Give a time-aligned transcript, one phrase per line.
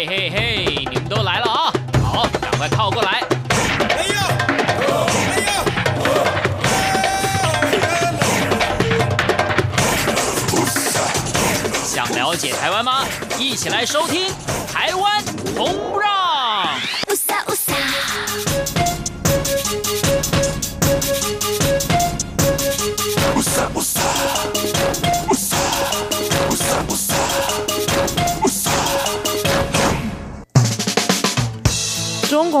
[0.00, 1.70] 嘿嘿嘿，你们都来了啊！
[2.02, 3.22] 好，赶快靠过来。
[3.98, 4.28] 哎呀！
[11.84, 13.04] 想了解台湾吗？
[13.38, 14.28] 一起来收听
[14.72, 15.22] 《台湾
[15.54, 15.92] 红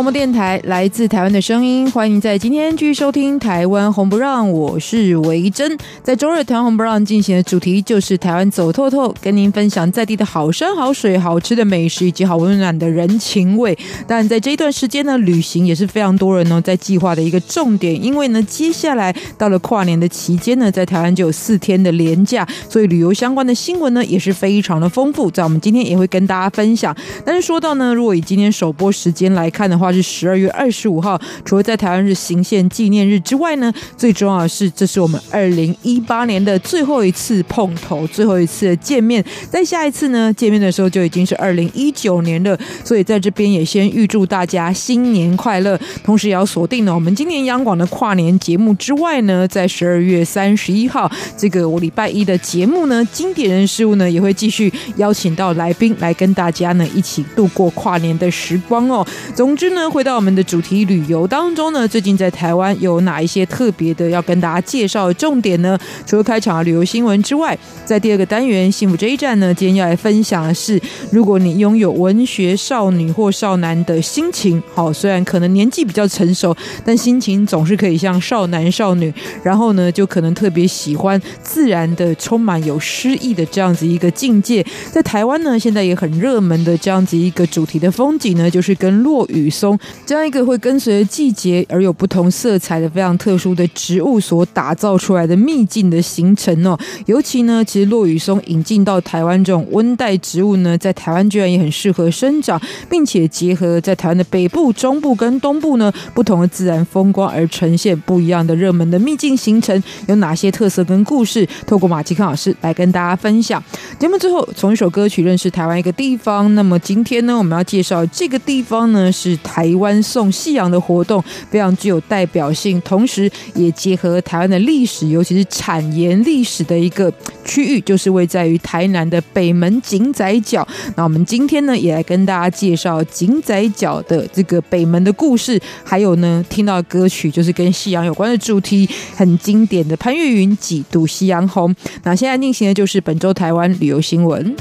[0.00, 5.76] 广播电台来自台湾的声音，欢迎在今天继续收听《台湾红不让》，我是维珍。
[6.02, 13.78] 在周日台湾红不让进行的主题就是台湾走透透，跟您分享在地的好山好水、好吃的美食以及好温暖的人情味。
[14.06, 26.96] 但在这一段时间呢，旅行也是非常多人呢在计划的一个重点，因为呢，接下来到了跨年的期间呢，在台湾就有四天的连假，所以旅游相关的新闻呢也是非常的丰富，在我们今天也会跟大家分享。
[27.22, 39.24] 但是说到呢，如果以今天首播时间来看的话，是十二月二十五号，除了在台湾日行宪纪念日之外呢，最重要的是，这是我们二零一八年的最后一次碰头，最后一次的见面。
[39.48, 42.58] 在下一次呢，见面的时候就已经是二零一九年了。
[42.84, 59.06] 所以在这边也先预祝大家新年快乐，同时也要锁定了我们今年央广的跨年节目之外呢，在十二月三十一号这个我礼拜一的节目呢，经典人事物呢也会继续邀请到来宾来跟大家呢一起度过跨年的时光哦。
[59.34, 59.70] 总之。
[59.70, 65.78] 呢，回到我们的主题旅游当中呢，最近在台湾有哪一些特别的要跟大家介绍的重点呢？
[66.04, 70.80] 除了开场的旅游新闻之外，在第二个单元幸福这一站呢，今天要来分享的是，
[71.12, 84.64] 如果你拥有文学少女或少男的心情，好，虽然可能年纪比较成熟，但心情总是可以像少男少女，然后呢，就可能特别喜欢自然的、充满有诗意的这样子一个境界。
[84.90, 89.69] 在台湾呢，现在也很热门的这样子一个主题的风景呢，就是跟落雨松
[90.06, 96.78] 这样一个会跟随季节而有不同色彩的非常特殊的植物所打造出来的秘境的行程哦。
[97.06, 111.46] 尤其呢，其实落羽松引进到台湾这种温带植物呢，在台湾居然也很适合生长，并且结合在台湾的北部、中部跟东部呢不同的自然风光而呈现不一样的热门的秘境行程，有哪些特色跟故事？
[111.66, 113.62] 透过马吉康老师来跟大家分享。
[113.98, 116.54] 节目最后从一首歌曲认识台湾一个地方。
[116.54, 119.90] 那么今天呢，我们要介绍这个地方呢是台台湾。
[120.02, 127.12] 送夕阳的活动非常具有代表性，同时也结合台湾的历史，尤其是产盐历史的一个
[127.44, 130.66] 区域，就是位在于台南的北门景仔角。
[130.96, 141.72] 那我们今天呢，也来跟大家介绍景仔角的这个北门的故事，还有呢，听到歌曲就是跟夕阳有关的主题，很经典的潘越云《几度夕阳红》。
[142.02, 144.56] 那现在进行的就是本周台湾旅游新闻。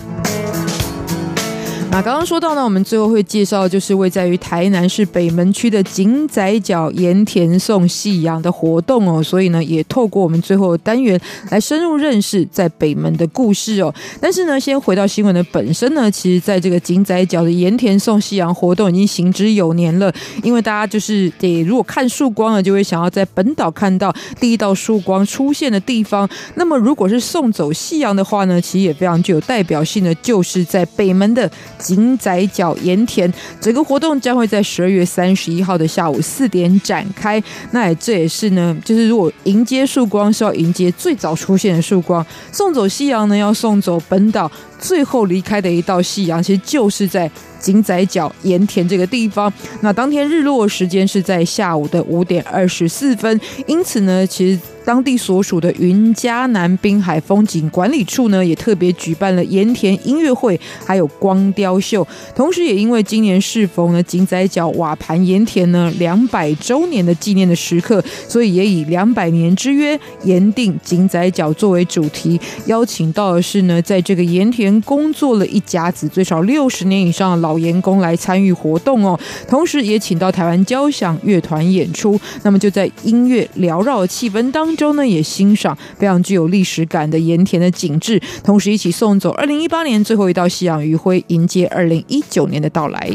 [1.91, 11.19] 那刚刚说到呢，我们最后会介绍就是位在于台南市北门区的井仔脚盐田送夕阳的活动哦，所以呢，也透过我们最后的单元
[11.50, 13.94] 来深入认识在北门的故事哦。
[14.22, 20.13] 但是呢，先回到新闻的本身呢，其实在这个井仔脚的盐田送夕阳活动已经行之有年了，
[20.44, 26.29] 因为大家就是得如果看曙光了，就会想要在本岛看到第一道曙光出现的地方。
[26.53, 31.50] 那么如果是送走夕阳的话呢，其实也非常具有代表性的，就是在北门的。
[31.79, 37.41] 井仔角盐田，整个活动将会在十二月三十一号的下午四点展开。
[37.72, 47.29] 那也这也是呢，就是如果迎接曙光是要迎接最早出现的曙光，送走夕阳呢，要送走本岛最后离开的一道夕阳，其实就是在
[47.59, 49.51] 井仔角盐田这个地方。
[49.81, 54.59] 那当天日落时间是在下午的五点二十四分，因此呢，其实。
[54.85, 62.07] 当地所属的云嘉南滨海风景管理处呢，也特别举办了盐田音乐会，还有光雕秀。
[62.34, 79.19] 同时，也因为今年适逢呢井仔角瓦盘盐田呢两百周年的纪念的时刻，所以也以两百年之约，盐定井仔角作为主题，邀请到的是呢在这个盐田工作了一家子最少六十年以上的老员工来参与活动哦。
[79.48, 82.19] 同时，也请到台湾交响乐团演出。
[82.42, 84.80] 那么就在音乐缭绕的气氛当中。
[84.80, 93.12] 中呢也欣赏非常具有历史感的盐田的景致，同时一起送走二零一八年最后一道夕阳余晖，迎接二零一九年的到来。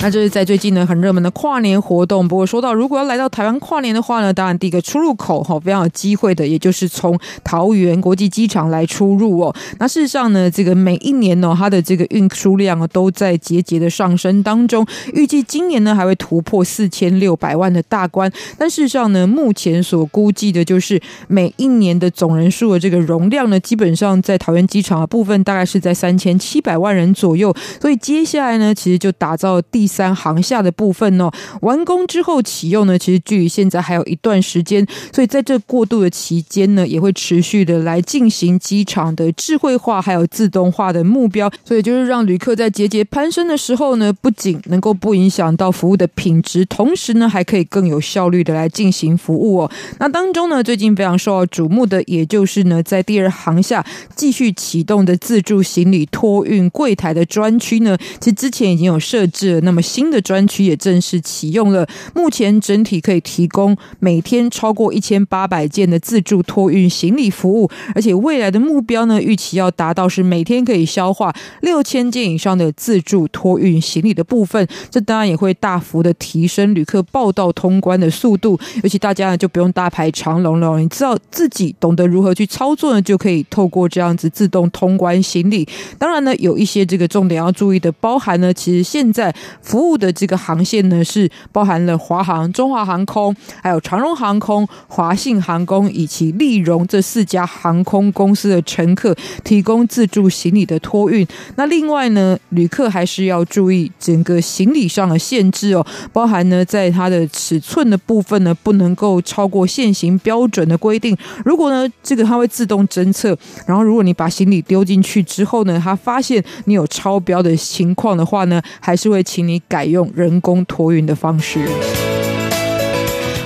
[0.00, 2.28] 那这是在最近呢很热门的跨年活动。
[2.28, 9.52] 不过说到如果要来到台湾跨年的话呢，当然第一个出入口哈非常有机会的，也就是从桃园国际机场来出入哦。
[9.80, 14.86] 那事实上呢，这个每一年呢，它的这个运输量啊都在节节的上升当中。
[15.14, 18.30] 预计今年呢还会突破四千六百万的大关。
[18.56, 27.52] 但事实上呢，目前所估计的就是每一年的总人数的这个容量呢，基本上在桃园机场的部分大概是在三千七百万人左右。
[27.80, 31.30] 所以接下来呢，其实就打造第三航下的部分哦，
[31.62, 49.70] 完工之后启用呢，其实距离现在还有一段时间，所以在这过渡的期间呢，也会持续的来进行机场的智慧化还有自动化的目标，所以就是让旅客在节节攀升的时候呢，不仅能够不影响到服务的品质，同时呢，还可以更有效率的来进行服务哦。
[49.98, 53.84] 那当中呢，最近非常受到瞩目的，也就是呢，在第二航下
[54.14, 61.86] 继续启动的自助行李托运柜台的专区呢，其实之前已经有设置了，那么新的专区也正式启用了。
[62.14, 74.66] 目前整体可以提供每天超过一千八百件的自助托运行李服务，而且未来的目标呢，预期要达到是每天可以消化六千件以上的自助托运行李的部分。
[74.90, 85.66] 这当然也会大幅的提升旅客报到通关的速度，尤其大家呢就不用大排长龙了，你知道自己懂得如何去操作呢，就可以透过这样子自动通关行李。
[85.98, 89.34] 当然呢，有一些这个重点要注意的，包含呢，其实现在
[89.68, 101.26] 服务的这个航线呢是包含了华航、中华航空、还有长荣航空、华信航空以及立荣这四家航空公司的乘客提供自助行李的托运。
[101.56, 111.14] 那另外呢，旅客还是要注意整个行李上的限制哦，包含呢，在它的尺寸的部分呢，不能够超过现行标准的规定。
[111.44, 113.36] 如果呢，这个它会自动侦测，
[113.66, 121.60] 然后如果你把行李丢进去之后呢，它发现你有超标的情况的话呢，还是会请你改用人工托运的方式。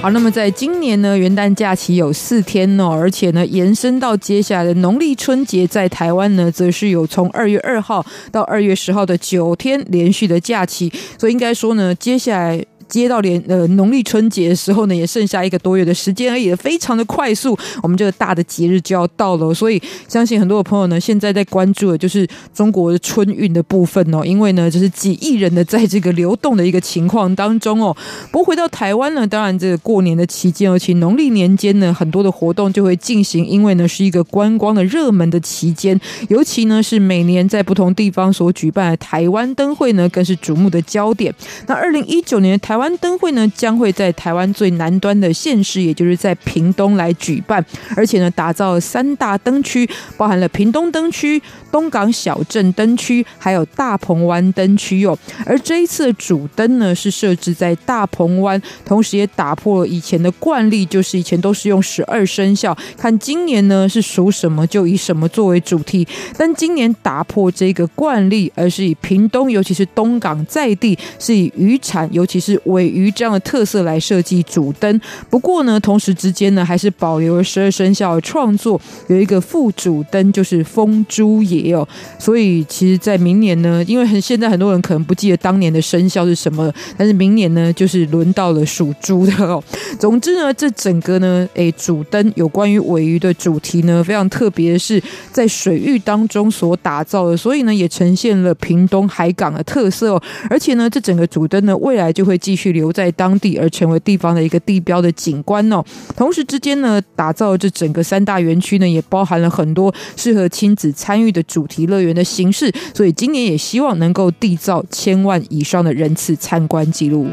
[0.00, 12.64] 好，那么在今年呢，元旦假期有四天哦，而且呢，延伸到接下来的农历春节，在台湾呢，则是有从二月二号到二月十号的九天连续的假期，所以应该说呢，接下来。
[12.92, 17.58] 接到连呃农历春节的时候呢，也剩下一个多月的时间而已，非常的快速。
[17.82, 27.96] 我们这个大的节日就要到了，所以相信很多的朋友呢，现在在关注的就是中国的春运的部分哦，因为呢，就是几亿人的在这个流动的一个情况当中哦。
[28.30, 35.98] 不过回到台湾呢，当然这个过年的期间，尤其农历年间呢，很多的活动就会进行，因为呢是一个观光的热门的期间，
[36.28, 41.34] 尤其呢是每年在不同地方所举办的台湾灯会呢，更是瞩目的焦点。
[41.66, 47.64] 那二零一九年台湾湾灯会呢，将会在台湾最南端的县市，也就是在屏东来举办，
[47.94, 51.40] 而且呢，打造三大灯区，包含了屏东灯区、
[51.70, 55.16] 东港小镇灯区，还有大鹏湾灯区哦。
[55.46, 66.04] 而这一次的主灯呢，是设置在大鹏湾，同时也打破了以前的惯例，就是以前都是用十二生肖，看今年呢是属什么就以什么作为主题，
[66.36, 72.60] 但今年打破这个惯例，而是以屏东，尤其是东港在地，是以渔产，尤其是。
[72.64, 81.86] 尾鱼这样的特色来设计主灯，不过呢，同时之间呢，还是保留了十二生肖的创作，有一个副主灯就是风猪爷哦。
[82.18, 89.62] 所以其实，在明年呢，因为很现在很多人可能不记得当年的生肖是什么，但是明年呢，就是轮到了属猪的哦。
[89.98, 100.22] 总之呢，这整个呢，诶，主灯有关于尾鱼的主题呢，非常特别的是在水域当中所打造的，所以呢，也呈现了屏东海港的特色哦。
[100.48, 102.72] 而且呢，这整个主灯呢，未来就会进继续。
[102.72, 105.84] 留在当地，而成为地方的一个地标的景观哦。
[106.16, 112.72] 同时之间呢，打造这整个三大园区呢，也包含了很多适合亲子参与的主题乐园的形式。
[112.94, 117.28] 所以今年也希望能够缔造千万以上的人次参观记录。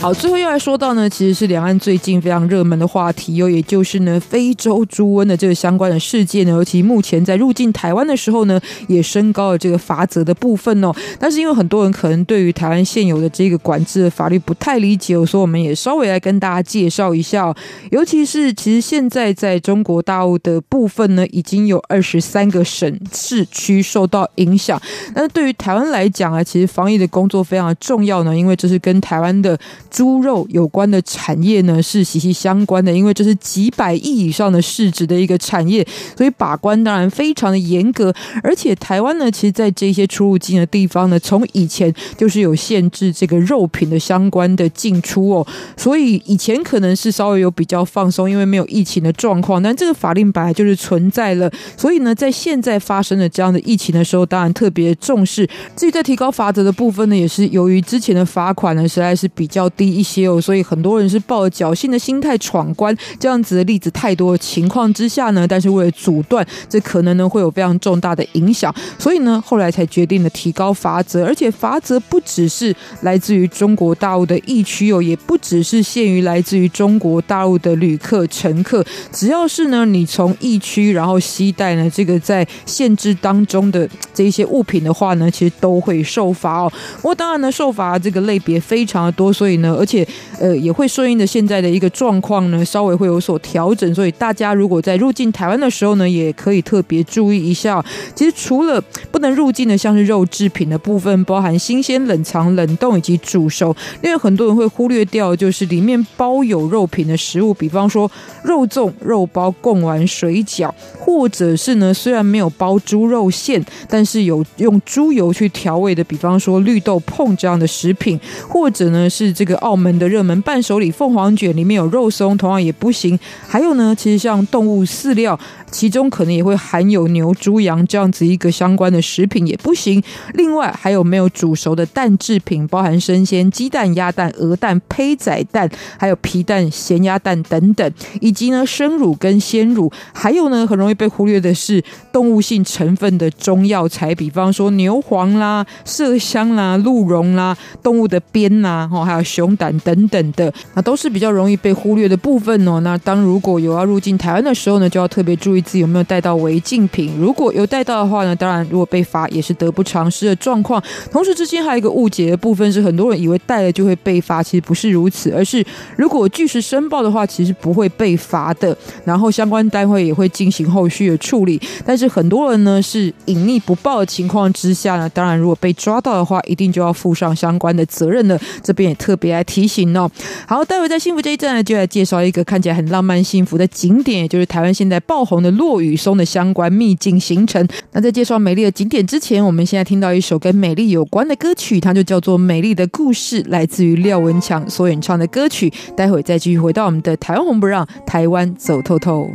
[0.00, 10.92] 好，最后又来说到呢，其实是两岸最近非常热门的话题哟，也就是呢非洲猪瘟的这个相关的事件呢，尤其目前在入境台湾的时候呢，也升高了这个罚则的部分哦。
[11.18, 17.56] 但是因为很多人可能对于台湾现有的这个管制的法律不太理解，所以我们也稍微来跟大家介绍一下哦。
[17.90, 24.80] 尤其是其实现在在中国大陆的部分呢，已经有二十三个省市区受到影响。
[25.12, 29.58] 但是对于台湾来讲啊，其实防疫的工作非常的重要呢，因为这是跟台湾的。
[29.90, 38.14] 猪肉有关的产业呢是息息相关的，因为这是几百亿以上的市值的一个产业，所以把关当然非常的严格。
[38.42, 55.48] 而且台湾呢，其实在这些出入境的地方呢，从以前就是有限制这个肉品的相关的进出哦，所以以前可能是稍微有比较放松，因为没有疫情的状况，但这个法令本来就是存在了，所以呢，在现在发生了这样的疫情的时候，当然特别重视。
[55.76, 86.72] 至于在提高罚则的部分呢，也是由于之前的罚款呢实在是比较低一些哦，所以很多人是抱着侥幸的心态闯关，这样子的例子太多的情况之下呢，但是为了阻断，这可能呢会有非常重大的影响，所以呢后来才决定了提高罚则，而且罚则不只是来自于中国大陆的疫区哦，也不只是限于来自于中国大陆的旅客乘客，只要是呢你从疫区然后携带呢这个在限制当中的这一些物品的话呢，其实都会受罚哦。
[86.96, 90.06] 不过当然呢，受罚这个类别非常的多，所以呢，而且
[90.40, 93.94] 呃也会顺应着现在的一个状况呢，稍微会有所调整。
[93.94, 97.84] 所以大家如果在入境台湾的时候呢，也可以特别注意一下。
[98.14, 108.10] 其实除了不能入境的，像是肉制品的部分，包含新鲜、冷藏、冷冻以及煮熟，因为很多人会忽略掉，就是里面包有肉品的食物，比方说
[108.42, 123.18] 肉粽、肉包、贡丸、水饺，或者是呢虽然没有包猪肉馅，但是有用猪油去调味的，比方说绿豆椪这样的食品，或者呢是这个澳门的热门伴手礼凤凰卷里面有肉松，同样也不行。
[123.46, 125.38] 还有呢，其实像动物饲料，
[125.70, 130.02] 其中可能也会含有牛、猪、羊这样子一个相关的食品也不行。
[130.34, 141.82] 另外还有没有煮熟的蛋制品，包含生鲜鸡蛋、鸭蛋、鹅蛋、胚仔蛋，还有皮蛋、咸鸭蛋等等，以及呢生乳跟鲜乳，还有呢很容易被忽略的是
[142.12, 152.80] 动物性成分的中药材，比方说牛黄啦、麝香啦、鹿茸啦、动物的鞭呐，哦还有熊胆等等的，那都是比较容易被忽略的部分哦。
[152.80, 157.16] 那当如果有要 入境台湾的时候呢，就要特别注意自己有没有带到违禁品。
[157.18, 160.82] 如果有带到的话呢，当然如果被罚也是得不偿失的状况。
[161.10, 165.64] 同时之间还有一个误解的部分是，很多人以为带了就会被罚，其实不是如此，而是
[165.96, 168.76] 如果据实申报的话，其实不会被罚的。
[169.04, 171.60] 然后相关单位也会进行后续的处理。
[171.84, 178.38] 但是很多人呢是隐匿不报的情况之下呢，当然如果被抓到的话，一定就要负上相关的责任了。
[178.62, 180.10] 这边也特别来提醒哦。
[180.46, 187.66] 好，待会在幸福这一站呢，就来介绍一个看起来很浪漫幸福的景点，也就是台湾现在爆红的落羽松的相关秘境行程。
[187.92, 195.72] 那在介绍美丽的景点之前，我们现在听到一首跟美丽有关的歌曲，它就叫做《美丽的故事》，来自于廖文强所演唱的歌曲。
[195.96, 199.30] 待会再继续回到我们的台湾红不让，台湾走透透。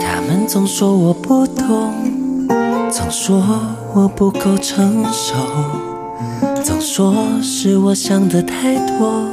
[0.00, 1.92] 他们总说我不懂，
[2.90, 3.42] 总说
[3.94, 5.34] 我不够成熟，
[6.62, 9.24] 总说是我想的太多，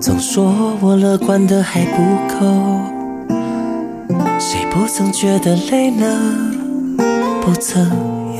[0.00, 2.02] 总说我乐观的还不
[2.34, 2.46] 够。
[4.38, 6.06] 谁不曾觉得累呢？
[7.42, 7.90] 不曾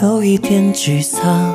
[0.00, 1.54] 有一点沮丧，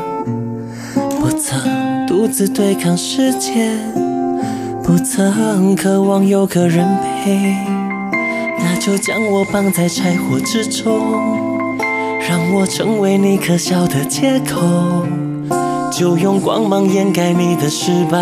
[1.19, 3.77] 不曾独自对抗世界，
[4.83, 6.85] 不曾渴望有个人
[7.23, 7.55] 陪。
[8.59, 10.99] 那就将我绑在柴火之中，
[12.27, 15.05] 让我成为你可笑的借口。
[15.95, 18.19] 就用光芒掩盖你的失败，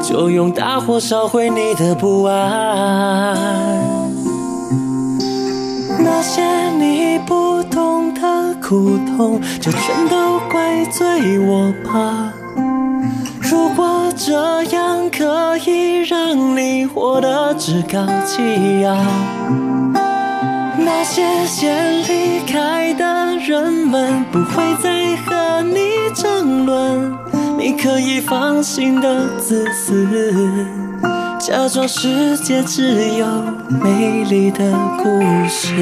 [0.00, 3.36] 就用大火烧毁你的不安。
[5.98, 6.42] 那些
[6.78, 12.32] 你不懂的苦痛，就全都怪罪我吧。
[13.40, 18.96] 如果这样可以让你活得趾高气扬，
[20.78, 24.97] 那些先离开的人们不会再，
[27.70, 30.08] 你可以放心的自私。
[31.38, 33.26] 假装世界只有
[33.68, 35.76] 美丽的故事。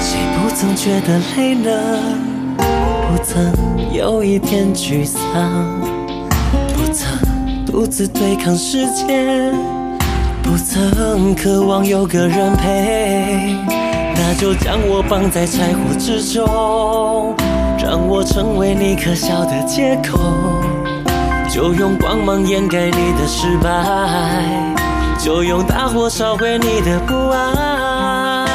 [0.00, 2.04] 谁不曾觉得累了？
[2.56, 3.52] 不曾
[3.92, 5.99] 有一点沮丧？
[7.70, 9.52] 独自对抗世界？
[10.42, 13.54] 不曾渴望有个人陪，
[14.16, 17.32] 那就将我绑在柴火之中，
[17.78, 20.18] 让我成为你可笑的借口，
[21.48, 23.70] 就用光芒掩盖你的失败，
[25.16, 28.48] 就用大火烧毁你的不安。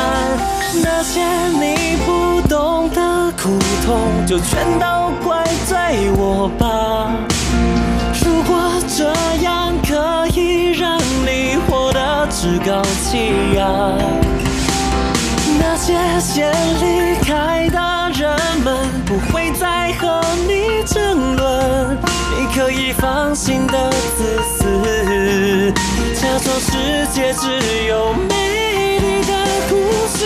[0.83, 1.21] 那些
[1.57, 3.05] 你不懂的。
[3.41, 3.51] 苦
[3.85, 5.77] 痛就全都怪罪
[6.17, 7.11] 我吧。
[8.97, 9.03] 这
[9.43, 13.97] 样可以让你活得趾高气扬，
[15.59, 16.49] 那些先
[16.79, 17.77] 离开的
[18.17, 21.97] 人们不会再和你争论，
[22.39, 25.73] 你可以放心的自私，
[26.13, 29.33] 假装世界只有美丽的
[29.69, 29.75] 故
[30.07, 30.23] 事。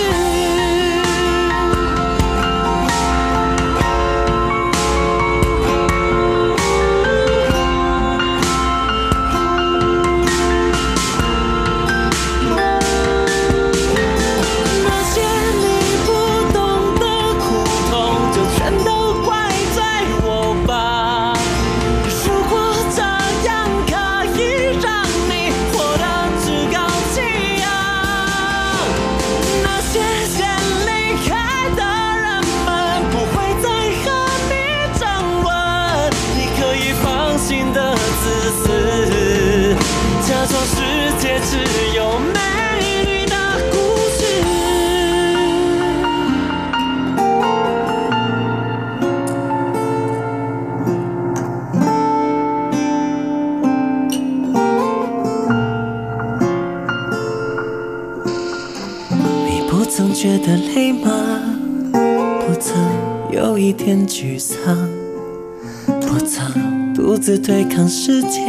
[67.21, 68.39] 自对抗世界，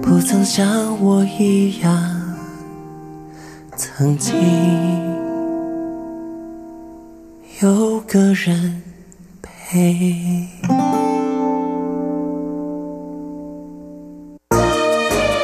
[0.00, 2.38] 不曾像我一样
[3.76, 4.32] 曾经
[7.60, 8.82] 有个人
[9.42, 10.48] 陪。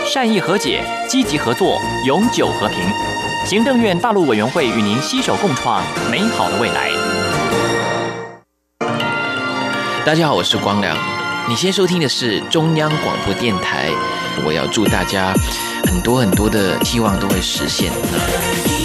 [0.07, 2.79] 善意和解，积极合作，永久和平。
[3.45, 6.91] 行政院大陆委员会与您携手共创美好的未来。
[10.07, 11.18] 大家好，我是光良。
[11.49, 13.89] 你先收听的是中央广播电台。
[14.45, 15.33] 我要祝大家
[15.87, 18.78] 很多很多的希望都会实现。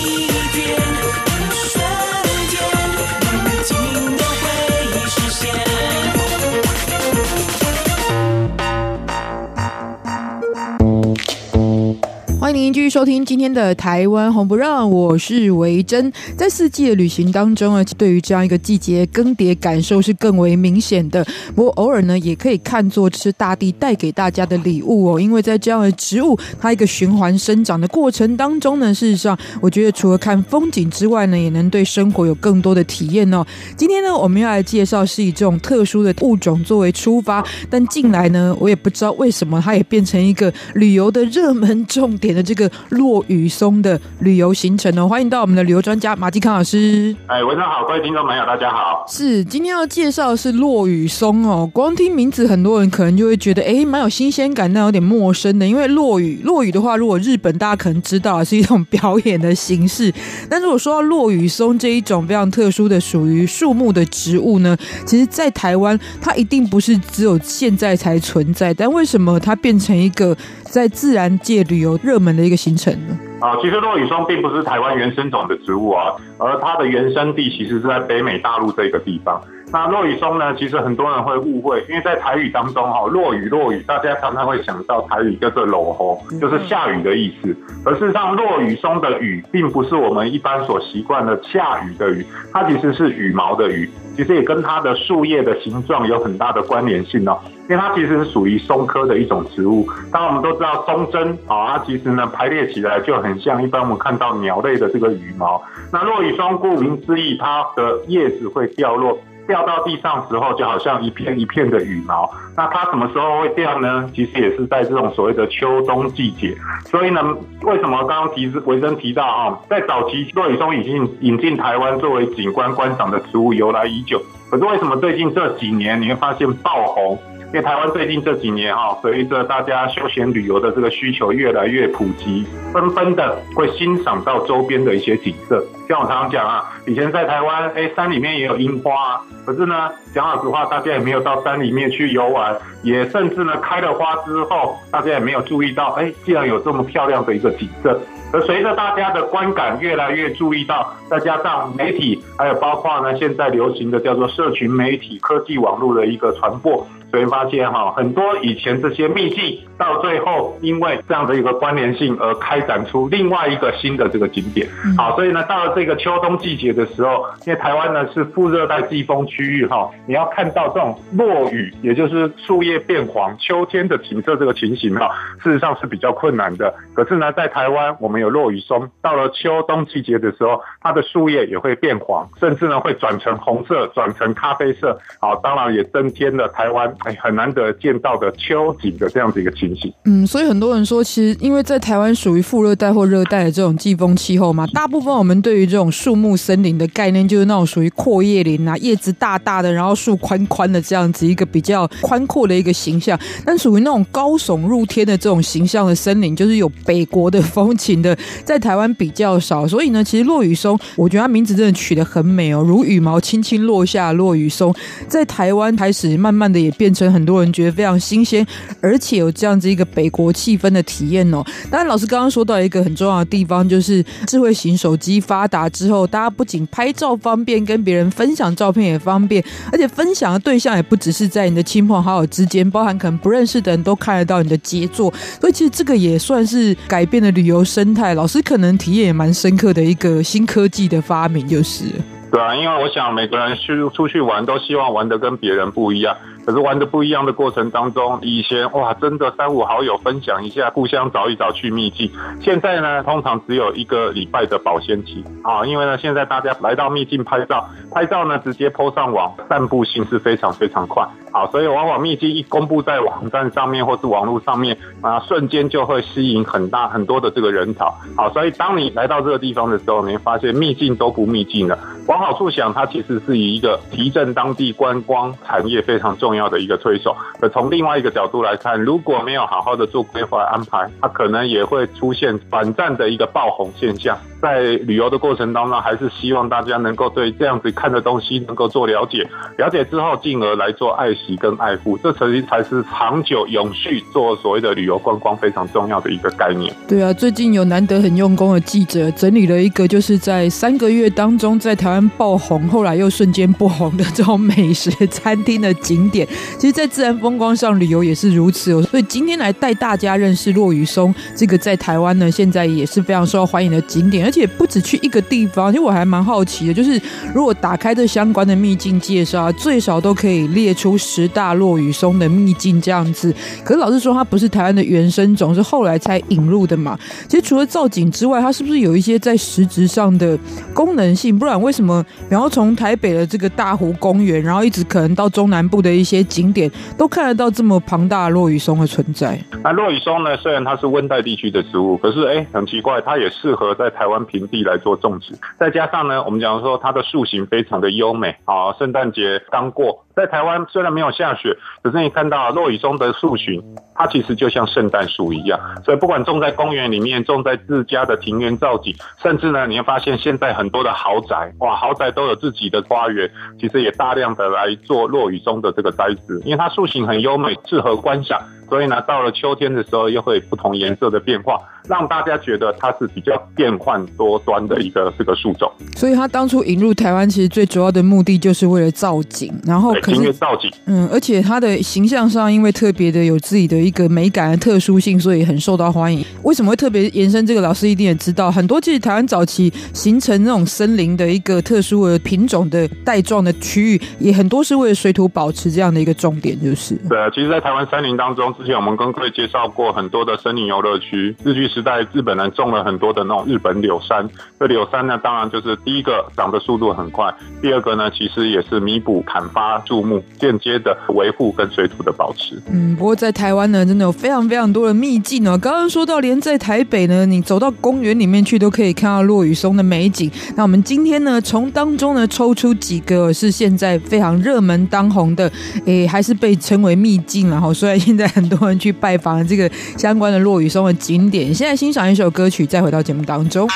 [12.53, 16.13] 您继续收听今天的台湾红不让，我是维珍。
[16.37, 21.25] 在四季的旅行当中呢，对于这样一个季节更迭感受是更为明显的。
[21.55, 25.19] 不过偶尔呢，也可以看作是大地带给大家的礼物哦。
[25.19, 33.43] 因为在这样的植物它一个循环生长的过程当中呢，事实上我觉得除了看风景之外呢，也能对生活有更多的体验哦。
[33.75, 42.43] 今天呢，我们要来介绍是以这种特殊的物种作为出发，但近来呢，我也不知道为什么它也变成一个旅游的热门重点的。
[42.43, 47.15] 这个落雨松的旅游行程哦，欢迎到我们的旅游专家马继康老师。
[47.27, 49.05] 哎，晚上好，各位听众朋友，大家好。
[49.07, 55.67] 是，今天要介绍的是落雨松哦，光听名字，很多人可能就会觉得，哎，蛮有新鲜感，但有点陌生的。
[55.67, 60.13] 因为落雨，落雨的话，如果日本大家可能知道是一种表演的形式，
[60.49, 73.17] 但如果说到落雨松这一种非常特殊的属于树木的植物呢，其实，在台湾它一定不是只有现在才存在，但为什么它变成一个在自然界旅游热门的一个行程呢？
[73.41, 79.41] 啊，其实落羽松并不是台湾原生种的植物啊，而它的原生地其实是在北美大陆这个地方。
[79.71, 87.55] 那落羽松呢，其实很多人会误会，因为在台语当中哈，落雨落雨，大家常常会想到台语叫做落雨，就是下雨的意思。
[87.83, 93.89] 而事实上，落羽松的雨并不是我们一般所习惯的下雨的雨，它其实是羽毛的羽。
[94.15, 99.87] 其实也跟它的树叶的形状有很大的关联性哦，因为它其实是属于松科的一种植物。
[100.11, 105.61] 当然我们都知道松针啊，它其实呢排列起来就很像一般我们看到鸟类的这个羽毛。
[105.91, 109.17] 那落羽松顾名思义，它的叶子会掉落。
[109.45, 112.31] 掉到地上时候，就好像一片一片的羽毛。
[112.55, 114.09] 那它什么时候会掉呢？
[114.15, 116.55] 其实也是在这种所谓的秋冬季节。
[116.85, 117.21] 所以呢，
[117.63, 124.17] 为什么刚刚提维珍提到啊，在早期落羽松已经引进台湾作为景观观赏的植物由来已久。
[124.49, 127.19] 可是为什么最近这几年你会发现爆红？
[127.53, 135.63] 因为台湾最近这几年哈，随着大家休闲旅游的这个需求越来越普及，纷纷的会欣赏到周边的一些景色。
[135.87, 147.99] 像我常常讲啊，以前在台湾，哎，山里面也有樱花，可是呢，讲老实话，大家也没有到山里面去游玩，也甚至呢，开了花之后，大家也没有注意到，哎，竟然有这么漂亮的一个景色。
[148.31, 156.87] 而随着大家的观感越来越注意到，再加上媒体，还有包括呢，现在流行的叫做社群媒体、科技网络的一个传播。
[157.11, 164.67] 所以发现哈，很多以前这些秘境，到最后因为这样的一个关联性而开展出另外一个新的这个景点。
[164.97, 175.09] 好，所以呢，到了这个秋冬季节的时候，因为台湾呢是副热带季风区域哈，你要看到这种落雨，也就是树叶变黄，秋天的景色这个情形哈，
[175.43, 176.73] 事实上是比较困难的。
[176.93, 184.97] 可是呢，在台湾我们有落羽松，到了秋冬季节的时候，它的树叶也会变黄，甚至呢会转成红色，转成咖啡色。
[185.19, 189.91] 好，当然也增添了台湾哎很难得见到的秋景的这样子一个情形。
[190.05, 203.19] 嗯，所以很多人说，其实因为在台湾属于副热带或热带的这种季风气候嘛，大部分我们对于这种树木森林的概念就是那种属于阔叶林啊，叶子大大的，然后树宽宽的这样子一个比较宽阔的一个形象。
[203.45, 209.67] 但属于那种高耸入天的这种形象的森林，就是有北国的风情的，在台湾比较少。
[209.67, 214.73] 所以呢，其实落羽松，我觉得它名字真的取得很美哦，如羽毛轻轻落下落羽松，
[215.07, 218.45] 在台湾开始慢慢的也变成很多人觉得非常新鲜，
[218.81, 221.43] 而且有这样子一个北国气氛的体验哦。
[221.69, 235.13] 当然，老师刚刚说到一个很重要的地方，就是智慧型手机发达之后，大家不仅拍照方便，跟别人分享照片也方便，而且分享的对象也不只是在你的亲朋好友之间，包含可能不认识的人都看得到你的杰作。
[235.39, 238.15] 所以，其实这个也算是改变了旅游生态。
[238.15, 241.85] 老师可能体验也蛮深刻的一个新科技的发明，就是。
[242.31, 246.17] 对啊，因为我想每个人去出去玩，都希望玩得跟别人不一样。
[246.45, 252.11] 可是玩的不一样的过程当中，以前哇，真的三五好友分享一下，互相找一找去秘境。
[252.41, 261.07] 现在呢，通常只有一个礼拜的保鲜期啊，因为呢，现在大家来到秘境拍照，拍照呢直接 po 上网，散布性是非常非常快。
[261.31, 267.95] 好，所以往往秘境一公布在网站上面或是网络上面啊，瞬间就会吸引很大很多的这个人潮。
[268.15, 271.79] 好，所以当你来到这个地方的时候，你会发现秘境都不秘境了。
[272.07, 276.43] 往好处想，它其实是以一个提振当地观光产业非常重要。
[276.53, 284.15] 的一个推手，可从另外一个角度来看，如果没有好好的做规划安排，它可能也会出现短暂的一个爆红现象。
[284.41, 289.25] 在旅游的过程当中，还是希望大家能够对这样子看的东西能够做了解，
[289.57, 296.75] 了解之后进而来做爱惜跟爱护，这才才是长久永续做所谓的旅游观光非常重要的一个概念。
[296.87, 306.27] 对啊，最近有难得很用功的记者整理了一个，就是在三个月当中在台湾爆红，后来又瞬间不红的这种美食餐厅的景点。
[306.57, 308.81] 其实，在自然风光上旅游也是如此哦。
[308.83, 314.25] 所以今天来带大家认识落羽松这个在台湾呢，现在也是非常受欢迎的景点。
[314.25, 316.99] 而且不止去一个地方，其实我还蛮好奇的，就是
[317.33, 323.33] 如果打开这相关的秘境介绍，最少都可以列出十大落羽松的秘境这样子。
[323.63, 326.97] 可是老实说，它不是台湾的原生种，是后来才引入的嘛。
[327.27, 330.37] 其实除了造景之外，它是不是有一些在实质上的
[330.73, 331.37] 功能性？
[331.37, 339.39] 不然为什么，么然后从台北的这个大湖公园，然后一直可能到中南部的一些景点，都看得到这么庞大的落羽松的存在？
[339.63, 344.23] 那落羽松呢，虽然它是温带地区的植物，可是哎，很奇怪，它也适合在台湾。
[344.23, 348.71] 平地来做种植，再加上呢，我们讲说它的树形非常的优美好。
[348.79, 353.63] 圣诞节刚过，在台湾虽然没有下雪，可是你看到落雨中的树形，
[353.95, 355.59] 它其实就像圣诞树一样。
[355.83, 368.41] 所以不管种在公园里面，种在自家的庭园造景，甚至呢，你会发现现在很多的豪宅，哇，豪宅都有自己的花园，其实也大量的来做落雨中的这个栽植，因为它树形很优美，适合观赏。
[368.69, 375.71] 所以呢，到了秋天的时候，又会不同颜色的变化，让大家觉得它是比较变幻多端的一个这个树种。
[375.95, 386.25] 所以它当初引入台湾，其实最主要的目的就是为了造景，然后可是造景，嗯，而且它的形象上，因为特别的有自己的一个美感的特殊性，所以很受到欢迎。
[386.43, 387.43] 为什么会特别延伸？
[387.45, 397.29] 这个老师一定也知道，很多其实台湾早期形成那种森林的一个特殊的品种的带状的区域，也很多是为了水土保持这样的一个重点，就是对啊。
[397.31, 398.52] 其实，在台湾森林当中。
[398.57, 404.27] 之前我们跟各位介绍过很多的森林游乐区，日据时代日本人种了很多的那种日本柳杉。
[404.59, 412.61] 这柳杉呢，当然就是第一个长的速度很快，第二个呢，其实也是弥补砍伐树木，间接的维护跟水土的保持。
[412.71, 415.57] 嗯，不过在台湾呢，真的有非常非常多的秘境哦。
[415.57, 420.31] 刚刚说到，连在台北呢，你走到公园里面去，都可以看到落羽松的美景。
[420.55, 425.51] 那我们今天呢，从当中呢抽出几个是现在非常热门当红的，
[425.85, 428.29] 诶，还是被称为秘境，然后虽然现在。
[428.43, 431.53] 很多人去拜访这个相关的落雨松的景点。
[431.53, 433.67] 现在欣赏一首歌曲，再回到节目当中。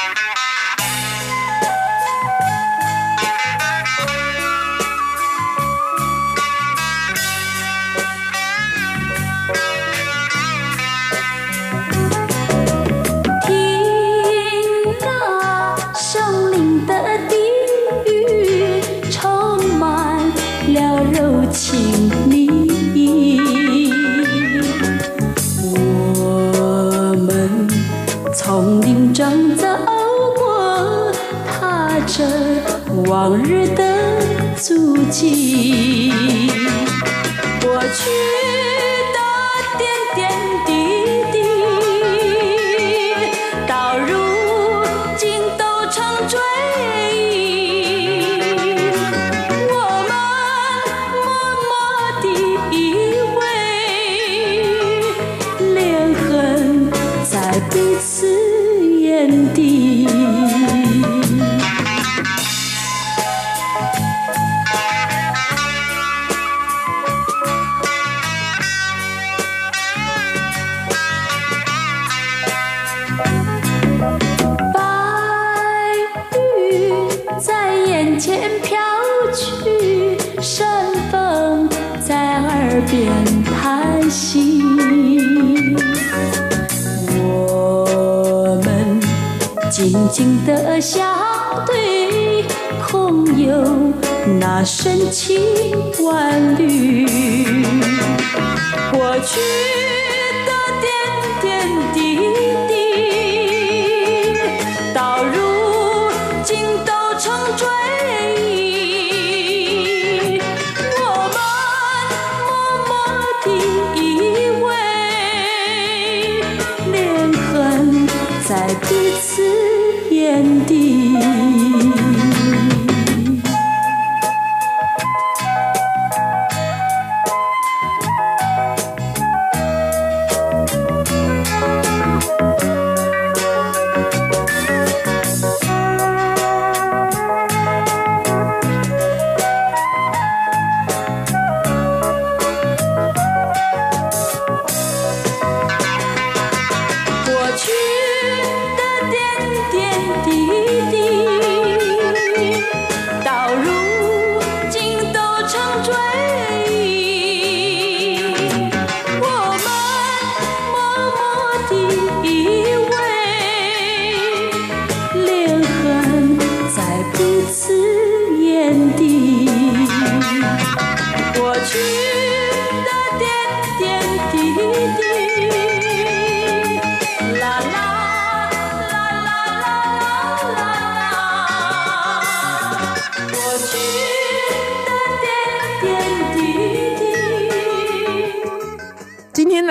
[28.48, 29.68] 从林中走
[30.38, 31.12] 过，
[31.46, 32.24] 踏着
[33.06, 33.84] 往日的
[34.56, 36.14] 足迹，
[37.62, 38.10] 过去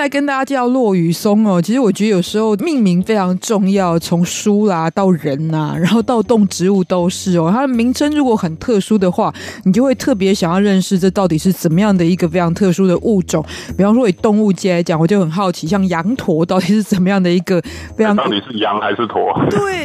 [0.07, 7.49] 来跟大家介绍落雨松哦，其实我觉得有时候命名非常重要，从书啦到人呐、啊，然后到动植物都是哦。
[7.53, 9.33] 它的名称如果很特殊的话，
[9.65, 13.45] 你就会特别想要认识这到底是怎么样的一个非常特殊的物种。
[13.77, 17.61] 比方说以动物界来讲，我就很好奇，像羊驼到底是怎么样的一个
[17.97, 19.37] 非常到底是羊还是驼？
[19.49, 19.83] 对，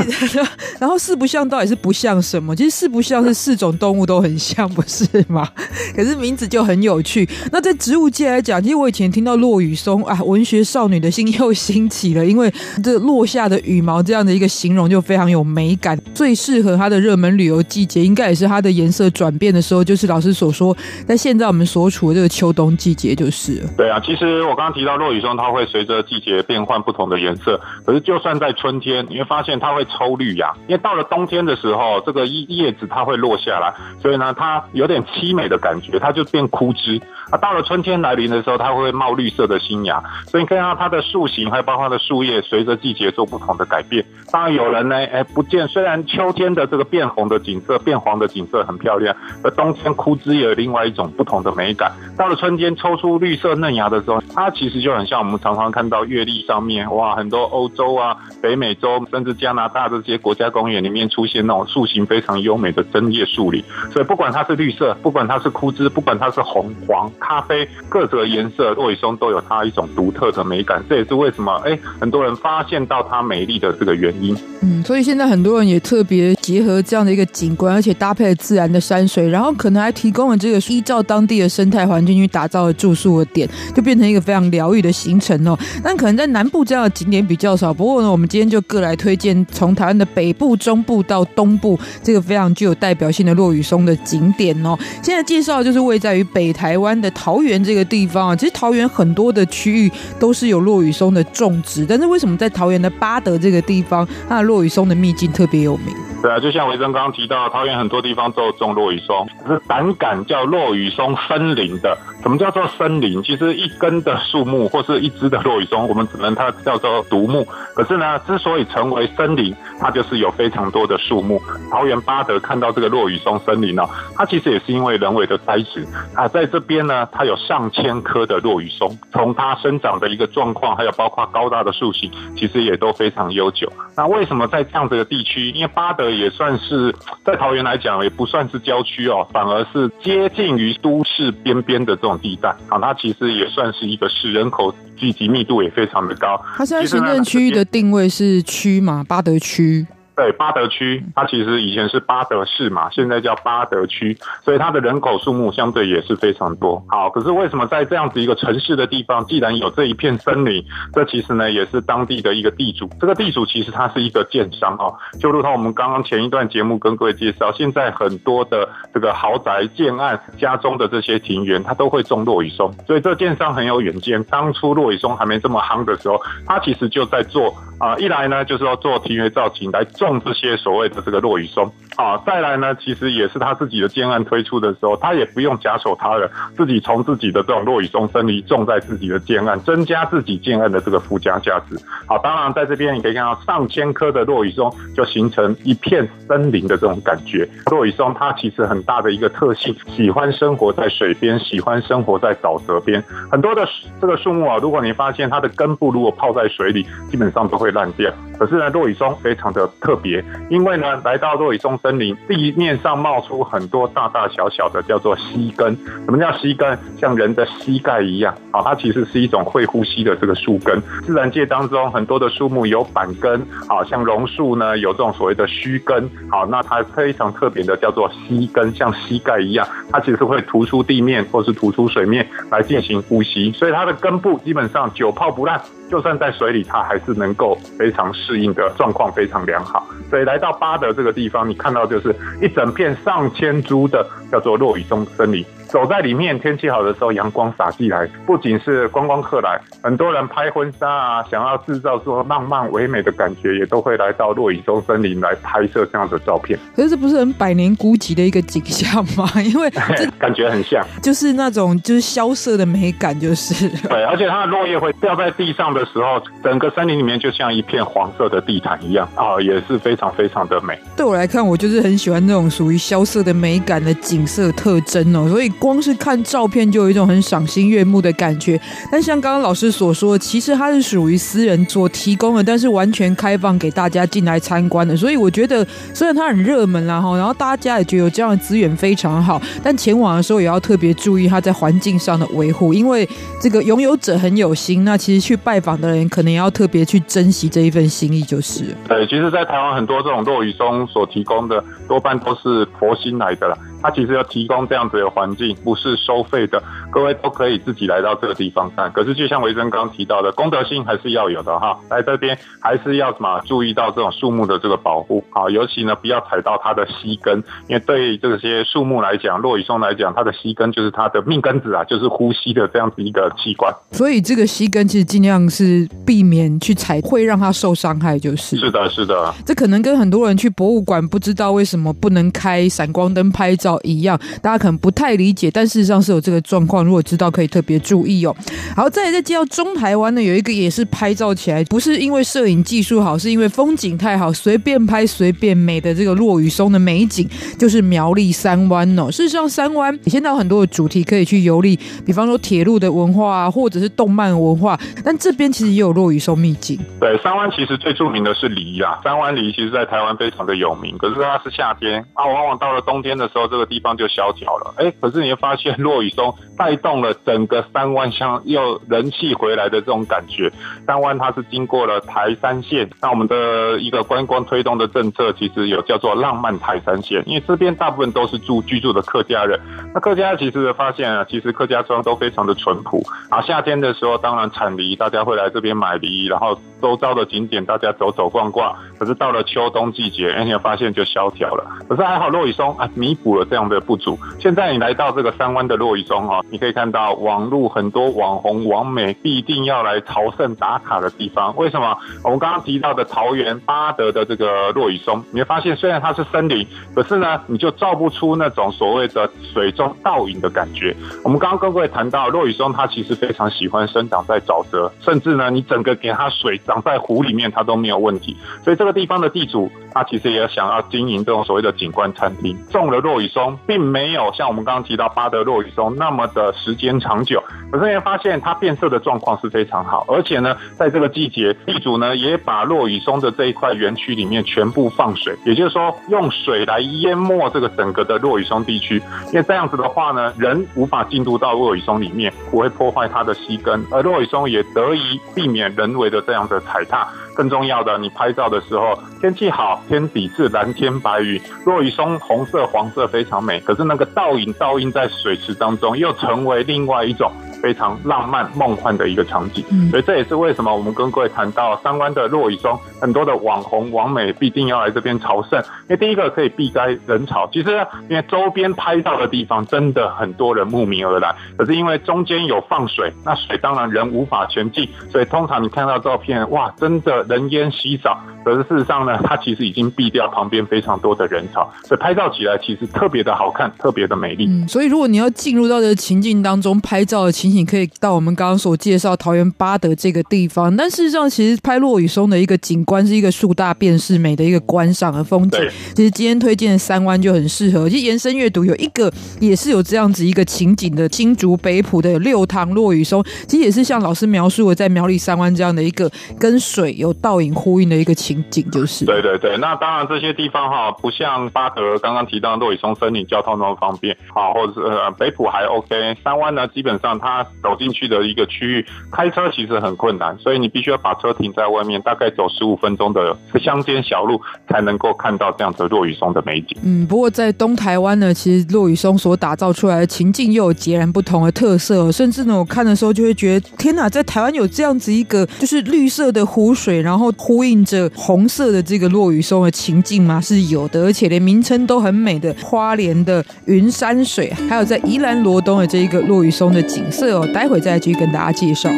[0.79, 2.55] 然后四不像到底是不像什么？
[2.55, 5.49] 其实四不像是四种动物都很像，不是吗？
[5.97, 7.29] 可是名字就很有趣。
[7.51, 12.53] 那在植物界来讲，其实我以前听到落雨松啊，文学少女的心又兴起了，因为
[12.85, 23.71] 这落下的羽毛这样的一个形容就非常有美感，最适合它的热门旅游季节，应该也是它的颜色转变的时候，就是老师所说，在现在我们所处的这个秋冬季节就是了。
[23.75, 27.59] 对啊，其实我刚刚提到落羽松，它会随着季节变换不同的颜色。
[27.87, 33.73] 可是就算在春天，你会发现它会抽绿芽，因为到了冬天的时候，这个叶叶子它会落下来，
[34.03, 37.01] 所以呢，它有点凄美的感觉，它就变枯枝。
[37.31, 40.02] 啊，到了春天来临的时候，它会冒绿色的新芽。
[40.27, 44.05] 所以你看到它的树形，还有包括它的树叶，随着季节做不同的改变。
[44.31, 51.93] 当然有人呢，哎，不见，虽然秋天的这个变红的景色、变黄的景色很漂亮，而冬天枯枝也有另外一种不同的美感。
[52.17, 63.63] 到了春天抽出绿色嫩芽的时候，它其实就很像我们常常看到月历上面，哇，很多欧洲啊、北美洲，甚至加拿大这些国家公园里面出现那种树形非常优美的针叶树林。
[63.91, 70.83] 所以不管它是绿色，不管它是枯枝，不管它是红、黄、咖啡，各色颜色，落羽松都有它一种独特的美感。
[70.89, 74.37] 这也是为什么哎，很多人发现到它美丽的这个原因。
[74.61, 85.59] 嗯，所以现在很多人也特别结合这样的一个景观，而且搭配了自然的山水，然后可能还提供了这个依照当地的生态环境去打造的住宿的点，就变成一个非常疗愈的行程哦。
[85.83, 94.79] 但可能在南部这样的景点比较少，不过呢，我们今天就各来推荐从台湾的北部、中部到东部这个非常具有代表性的落羽松的景点哦。
[95.03, 98.37] 现在介绍的就是位在于北台湾的桃园这个地方啊。
[98.37, 105.95] 其实桃园很多的区域都是有落羽松的种植，但是为什么在桃园的巴德这个地方，它的落羽松的秘境特别有名？
[106.23, 113.21] 对啊，就像维珍刚刚提到，桃园很多地方都有种落羽松，可是胆敢叫落羽松森林的什么叫做森林？
[113.25, 117.45] 其实一根的树木或是一只的落羽松，我们只能它叫做独木。
[117.75, 121.43] 可是呢，之所以成为森林，它就是有非常多的树木。
[121.71, 123.83] 桃园八德看到这个落羽松森林呢，
[124.15, 133.69] 它其实也是因为人为的栽植啊，在这边呢，它有上千棵的落羽松，从它生长的一个状况，还有包括高大的树形，其实也都非常悠久。
[133.97, 135.51] 那为什么在这样子的地区？
[135.51, 136.95] 因为八德也算是
[137.25, 146.41] 在桃园来讲，也不算是郊区哦，反而是接近于都市边边的这种地带啊，它其实也算是一个市，人口聚集密度也非常的高。
[146.57, 149.05] 它现在行政区域的定位是区嘛？
[149.09, 149.87] 巴德区。
[150.15, 156.85] 对，八德区，它其实以前是八德市嘛，现在叫八德区，所以它的人口数目相对也是非常多。
[156.89, 162.89] 好，可是为什么在这样子一个城市的地方，既然有这一片森林，这其实呢也是当地的一个地主。
[163.01, 174.23] 这个地主其实他是一个建商哦，就如同我们刚刚前一段节目跟各位介绍，现在很多的这个豪宅建案家中的这些庭园，它都会种落羽松，所以这建商很有远见。
[174.25, 179.83] 当初落羽松还没这么夯的时候，他其实就在做啊、一来呢就是说做庭园造景来。
[179.85, 191.77] 种这些所谓的这个落羽松啊，再来呢，其实也是他自己的建案推出的时候，他也不用假手他人，自己从自己的这种落羽松森林种在自己的建案，增加自己建案的这个附加价值。
[192.07, 197.49] 好，当然在这边你可以看到上千棵的落羽松就形成一片森林的这种感觉。
[197.71, 203.03] 落羽松它其实很大的一个特性，喜欢生活在水边，喜欢生活在沼泽边。
[203.31, 203.69] 很多的
[204.01, 208.13] 这个树木啊，如果你发现它的根部如果泡在水里，基本上都会烂掉。
[208.39, 215.77] 可是呢，落羽松非常的特别，因为呢，来到落羽松森林，地面上冒出很多大大小小的叫做吸根。
[216.05, 216.77] 什么叫吸根？
[216.99, 220.81] 像人的膝盖一样啊，它其实是一种会呼吸的这个树根。
[221.05, 235.61] 自然界当中很多的树木有板根，啊，像榕树呢有这种所谓的须根，好，那它非常特别的叫做吸根，像膝盖一样，它其实会突出地面或是突出水面来进行呼吸，所以它的根部基本上久泡不烂。
[235.93, 239.87] 就算在水里，它还是能够非常适应的状况非常良好。
[240.09, 245.45] 所以来到巴德这个地方，你看到就是一整片上千株的叫做落羽松森林。
[245.73, 256.59] 走在里面，天气好的时候，阳光洒进来，不仅是观光客来，很多人拍婚纱啊，想要制造说浪漫唯美的感觉，也都会来到落羽松森林来拍摄这样的照片。
[256.77, 259.27] 可是这不是很百年孤寂的一个景象吗？
[259.43, 270.79] 因为 这感觉很像，就是那种就是萧瑟的美感，就是对，而且它的落叶会掉在地上的时候，整个森林里面就像一片黄色的地毯一样啊，也是非常非常的美。
[270.95, 275.51] 对我来看，我就是很喜欢那种属于萧瑟的美感的景色特征哦，所以。
[275.63, 284.97] 光是看照片就有一种很赏心悦目的感觉，但像刚刚老师所说，其实它是属于私人所提供的，但是完全开放给大家进来参观的。
[284.97, 293.09] 所以我觉得，虽然它很热门啦哈，然后大家也觉得有这样的资源非常好，但前往的时候也要特别注意它在环境上的维护，因为
[293.41, 298.65] 这个拥有者很有心，那其实去拜访的人可能也要特别去珍惜这一份心意，就是。
[298.89, 303.57] 对，其实，在台湾很多这种落雨松所提供的，多半都是佛心来的啦。
[303.83, 308.91] 它其实要提供这样子的环境，不是收费的，各位都可以自己来到这个地方看。
[308.93, 311.79] 可是就像维珍刚刚提到的，公德心还是要有的哈。
[311.91, 323.75] 来这边还是要什么注意到这种树木的这个保护，啊，尤其呢不要踩到它的吸根，因为对这些树木来讲，落羽松来讲，它的吸根就是它的命根子啊，就是呼吸的这样子一个器官。
[323.91, 328.57] 所以这个吸根其实尽量是避免去踩，会让它受伤害，就是。
[328.57, 329.35] 是的，是的。
[329.45, 333.72] 这可能跟很多人去博物馆不知道为什么不能开闪光灯拍照。
[333.83, 336.85] 一样，大家可能不太理解，但事实上是有这个状况。
[336.85, 338.35] 如果知道，可以特别注意哦。
[338.77, 349.11] 好，再来再介绍中台湾呢，有一个也是拍照起来，不是因为摄影技术好，是因为风景太好，随便拍随便美的这个落雨松的美景，就是苗栗三湾哦。
[349.11, 354.79] 事实上，三湾现在有很多的主题可以去游历，比方说铁路的文化啊，或者是动漫文化。
[355.05, 356.79] 但这边其实也有落雨松秘境。
[357.01, 360.97] 对，三湾其实最著名的是梨啊，三湾梨其实在台湾非常的有名。
[360.99, 364.75] 可是它是夏天啊，往往到了冬天的时候，这个地方就萧条了。
[364.79, 370.51] 哎，可是你会发现 落羽松带动了整个三湾乡又人气回来的这种感觉。
[370.87, 379.59] 三湾它是经过了台山线，那我们的一个观光推动的政策，其实有叫做浪漫台山线，因为这边大部分都是住居住的客家人。
[379.95, 383.03] 那客家其实发现啊，其实客家庄都非常的淳朴。
[383.29, 388.75] 啊，夏天的时候当然产梨，大家会来这边买梨，然后周遭的景点大家走走逛逛。
[388.99, 391.65] 可是到了秋冬季节，哎，你发现就萧条了。
[391.89, 394.19] 可是还好，落羽松啊，弥补了这样的不足。
[394.41, 401.55] 现在你来到这个三湾的落羽松啊，你可以看到网路很多网红网美必定要来朝圣打卡的地方。
[401.59, 401.95] 为什么？
[402.25, 410.97] 我们刚刚提到的桃园八德的这个落羽松，你会发现虽然它是森林，可是呢，你就照不出那种所谓的水中倒影的感觉。
[411.23, 418.35] 我们刚刚跟各位谈到落羽松，它其实非常喜欢生长在沼泽，甚至呢，你整个给它水长在湖里面，它都没有问题。
[418.65, 427.43] 所以这个地方的地主，他其实也想要经营这种所谓的景观餐厅，种了落羽松，并没有像我们刚刚提到巴德落羽松那么的时间长久。
[427.71, 447.09] 可是你会发现它变色的状况是非常好，而且呢，在这个季节，地主呢也把落羽松的这一块园区里面全部放水，也就是说用水来淹没这个整个的落羽松地区，因为这样子的话呢，人无法进入到落羽松里面，不会破坏它的吸根，而落羽松也得以避免人为的这样的踩踏。
[447.35, 457.31] 更重要的，你拍照的时候天气好，天底是蓝天白云，落雨松红色、黄色非常美，可是那个倒影倒映在水池当中，又成为另外一种。
[457.63, 467.71] 非常浪漫梦幻的一个场景，所以这也是为什么我们跟各位谈到三湾的落雨中，很多的网红网美必定要来这边朝圣，因为第一个可以避开人潮，其实
[468.09, 484.49] 因为周边拍照的地方真的很多人慕名而来，可是因为中间有放水，那水当然人无法前进，所以通常你看到照片，哇，真的人烟稀少，可是事实上呢，它其实已经避掉旁边非常多的人潮，所以拍照起来其实特别的好看，特别的美丽。
[484.49, 487.52] 嗯，所以如果你要进入到这个情境当中拍照的情。
[487.53, 495.61] 你可以到我们刚刚所介绍桃园八德这个地方，但事实上，其实拍落雨松的一个景观是一个树大便是美的一个观赏的风景。
[495.95, 497.89] 其实今天推荐的三湾就很适合。
[497.89, 509.05] 其实延伸阅读有一个也是有这样子一个情景的，新竹北埔的有六塘落雨松，其实也是像老师描述的，在苗栗三湾这样的一个跟水有倒影呼应的一个情景，就是。
[509.05, 517.42] 对对对，那当然这些地方哈，不像八德刚刚提到的落雨松森林交通那么方便，好，或者是呃北埔还 OK，三湾呢基本上它。
[517.63, 526.77] 走进去的一个区域，开车其实很困难，所以你必须要把车停在外面，大概走十五分钟的乡间小路，才能够看到这样子落羽松的美景。
[526.83, 540.41] 嗯，不过在东台湾呢，其实落羽松所打造出来的情境又有截然不同的特色，甚至呢，我看的时候就会觉得，天哪，在台湾有这样子一个就是绿色的湖水，然后呼应着红色的这个落羽松的情境吗？
[540.41, 547.32] 是有的，而且连名称都很美的花莲的云山水，还有在宜兰罗东的这一个落羽松的景色。
[547.53, 548.91] 待会再继续跟大家介绍。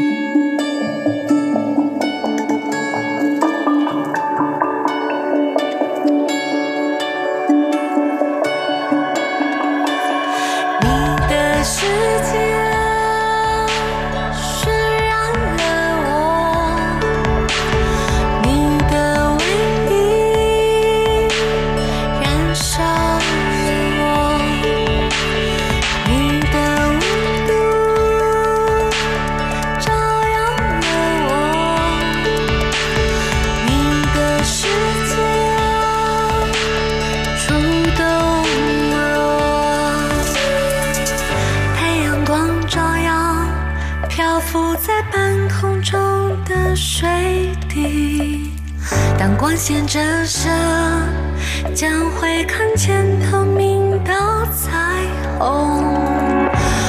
[51.85, 54.15] 将会看见透明的
[54.51, 55.07] 彩
[55.39, 55.85] 虹。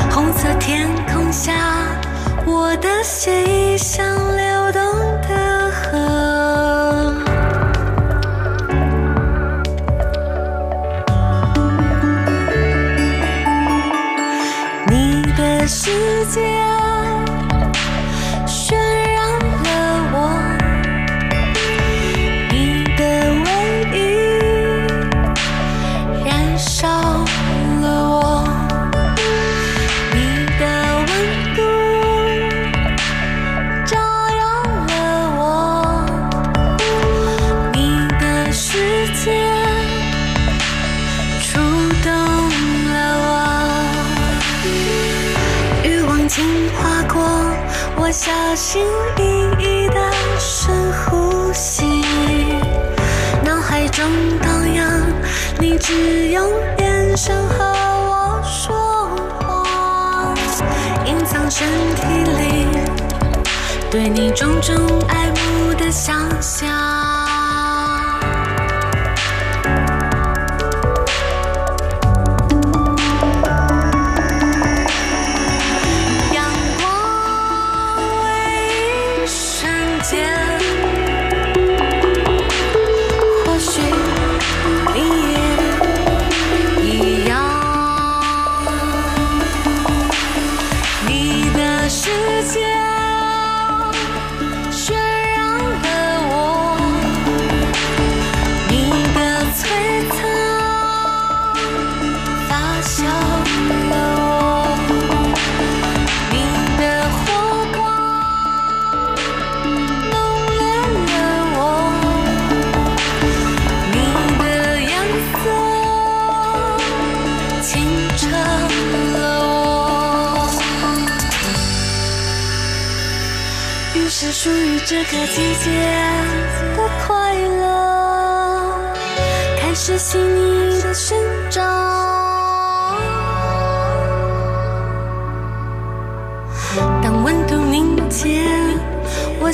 [0.09, 1.51] 红色天空下，
[2.45, 4.05] 我的心想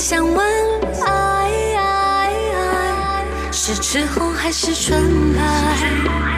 [0.02, 0.44] 想问
[1.06, 2.34] 爱，
[3.52, 6.31] 是赤红还是纯白？